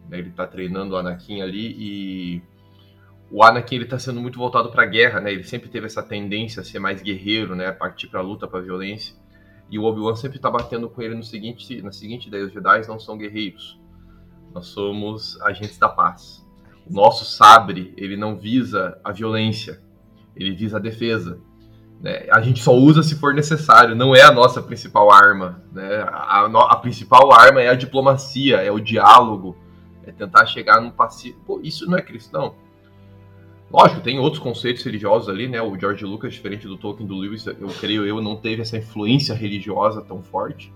[0.09, 0.17] Né?
[0.17, 2.41] Ele tá treinando o Anakin ali e
[3.29, 5.31] o Anakin ele tá sendo muito voltado para a guerra, né?
[5.31, 7.67] Ele sempre teve essa tendência a ser mais guerreiro, né?
[7.67, 9.15] A partir para a luta, para violência.
[9.69, 12.87] E o Obi-Wan sempre tá batendo com ele no seguinte, na seguinte ideia: os Jedi
[12.87, 13.79] não são guerreiros.
[14.55, 16.43] Nós somos agentes da paz.
[16.89, 19.79] O nosso sabre, ele não visa a violência,
[20.35, 21.39] ele visa a defesa.
[22.03, 22.27] Né?
[22.29, 25.63] A gente só usa se for necessário, não é a nossa principal arma.
[25.71, 26.05] Né?
[26.11, 29.55] A, a, a principal arma é a diplomacia, é o diálogo,
[30.05, 31.39] é tentar chegar num passivo.
[31.45, 32.55] Pô, isso não é cristão.
[33.71, 35.59] Lógico, tem outros conceitos religiosos ali, né?
[35.61, 39.33] O George Lucas, diferente do Tolkien do Lewis, eu creio eu, não teve essa influência
[39.33, 40.71] religiosa tão forte.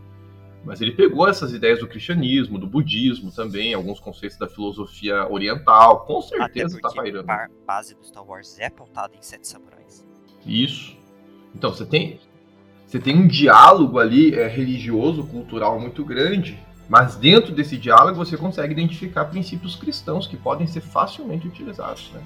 [0.65, 6.05] Mas ele pegou essas ideias do cristianismo, do budismo também, alguns conceitos da filosofia oriental,
[6.05, 7.30] com certeza está pairando.
[7.30, 10.05] A base do Star Wars é pautada em Sete Samurais.
[10.45, 10.97] Isso.
[11.58, 12.20] Então, você tem,
[12.86, 18.38] você tem um diálogo ali é, religioso, cultural muito grande, mas dentro desse diálogo você
[18.38, 22.12] consegue identificar princípios cristãos que podem ser facilmente utilizados.
[22.12, 22.24] Né?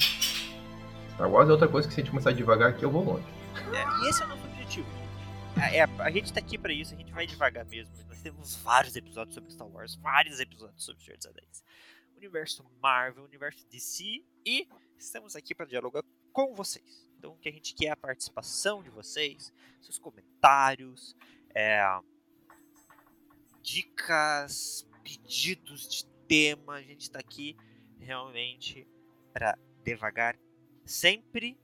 [1.13, 3.23] Star Wars é outra coisa que se a gente começar devagar aqui eu vou longe.
[3.73, 4.87] É, e esse é o nosso objetivo.
[5.55, 7.93] É, é, a gente tá aqui para isso, a gente vai devagar mesmo.
[8.09, 11.63] Nós temos vários episódios sobre Star Wars, vários episódios sobre Senhor dos Anéis.
[12.17, 14.03] Universo Marvel, universo DC
[14.45, 14.67] e
[14.99, 16.03] estamos aqui para dialogar
[16.33, 17.10] com vocês.
[17.21, 21.15] Então o que a gente quer é a participação de vocês, seus comentários,
[21.53, 21.79] é,
[23.61, 26.73] dicas, pedidos de tema.
[26.73, 27.55] A gente está aqui
[27.99, 28.87] realmente
[29.31, 30.35] para devagar
[30.83, 31.55] sempre,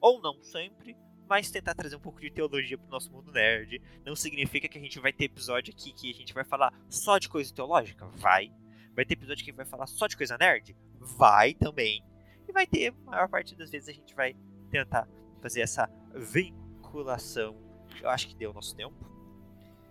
[0.00, 0.96] ou não sempre,
[1.28, 3.80] mas tentar trazer um pouco de teologia pro nosso mundo nerd.
[4.04, 7.18] Não significa que a gente vai ter episódio aqui que a gente vai falar só
[7.18, 8.04] de coisa teológica?
[8.16, 8.52] Vai.
[8.96, 10.76] Vai ter episódio que vai falar só de coisa nerd?
[10.98, 12.04] Vai também.
[12.48, 14.34] E vai ter, a maior parte das vezes a gente vai
[14.74, 15.06] tentar
[15.40, 17.56] fazer essa vinculação.
[18.02, 18.92] Eu acho que deu o nosso tempo.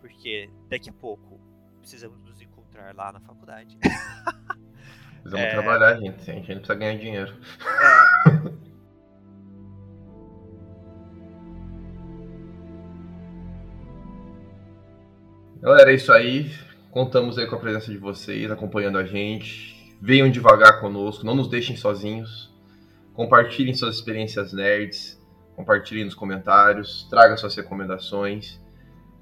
[0.01, 1.39] Porque daqui a pouco
[1.79, 3.77] precisamos nos encontrar lá na faculdade.
[5.23, 5.51] Precisamos é...
[5.51, 6.29] trabalhar, gente.
[6.29, 7.33] A gente precisa ganhar dinheiro.
[8.27, 8.63] É...
[15.63, 16.51] Galera, é isso aí.
[16.91, 19.97] Contamos aí com a presença de vocês, acompanhando a gente.
[20.01, 22.52] Venham devagar conosco, não nos deixem sozinhos.
[23.13, 25.21] Compartilhem suas experiências nerds,
[25.55, 28.61] compartilhem nos comentários, tragam suas recomendações.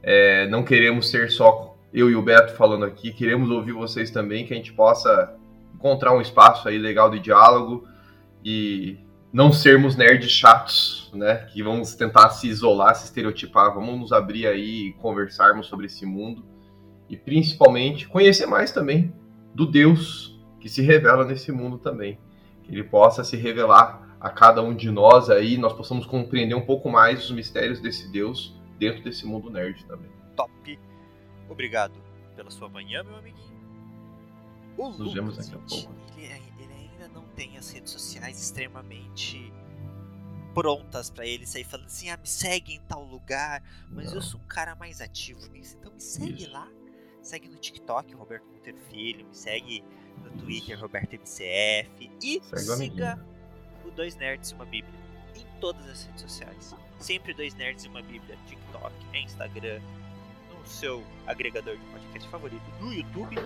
[0.02, 4.46] É, não queremos ser só eu e o Beto falando aqui, queremos ouvir vocês também,
[4.46, 5.36] que a gente possa
[5.76, 7.88] encontrar um espaço aí legal de diálogo
[8.44, 8.98] e
[9.32, 11.48] não sermos nerds chatos, né?
[11.52, 16.06] Que vamos tentar se isolar, se estereotipar, vamos nos abrir aí e conversarmos sobre esse
[16.06, 16.46] mundo
[17.10, 19.14] e principalmente conhecer mais também
[19.54, 22.18] do Deus que se revela nesse mundo também,
[22.64, 26.66] que ele possa se revelar a cada um de nós aí, nós possamos compreender um
[26.66, 30.10] pouco mais os mistérios desse Deus dentro desse mundo nerd também.
[30.36, 30.80] Top.
[31.50, 31.94] Obrigado
[32.36, 33.52] pela sua manhã, meu amiguinho.
[34.78, 35.96] O Nos Lucas, vemos daqui a pouco.
[36.18, 39.52] Ele, não tem as redes sociais extremamente
[40.54, 44.16] prontas para ele sair falando assim, ah, me segue em tal lugar, mas não.
[44.16, 46.52] eu sou um cara mais ativo nisso, então me segue Isso.
[46.52, 46.68] lá.
[47.22, 49.84] Segue no TikTok, Roberto Monteiro Filho, me segue
[50.22, 53.26] no Twitter, Roberto MCF e segue siga
[53.86, 54.94] o Dois Nerds e uma Bíblia
[55.36, 56.76] em todas as redes sociais.
[57.00, 59.82] Sempre Dois Nerds e uma Bíblia, TikTok, Instagram,
[60.50, 63.38] no seu agregador de podcast favorito, no YouTube.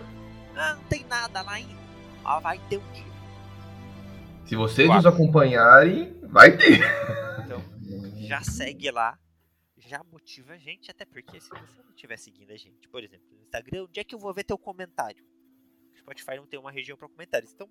[0.55, 1.86] Ah, não tem nada lá ainda.
[2.23, 3.15] Ah, vai ter um dia.
[4.45, 6.80] Se vocês nos acompanharem, vai ter.
[7.43, 7.61] Então,
[8.28, 9.17] já segue lá.
[9.78, 13.28] Já motiva a gente, até porque se você não estiver seguindo a gente, por exemplo,
[13.32, 15.23] no Instagram, onde é que eu vou ver teu comentário?
[16.06, 17.51] Spotify não tem uma região para comentários.
[17.51, 17.68] Então,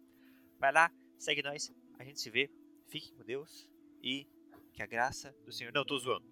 [0.58, 2.50] vai lá, segue nós, a gente se vê.
[2.88, 3.68] Fique com Deus
[4.02, 4.26] e
[4.72, 5.72] que a graça do Senhor.
[5.72, 6.24] Não, tô zoando.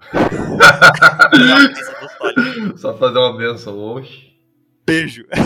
[2.78, 4.40] Só fazer uma benção hoje.
[4.86, 5.26] Beijo.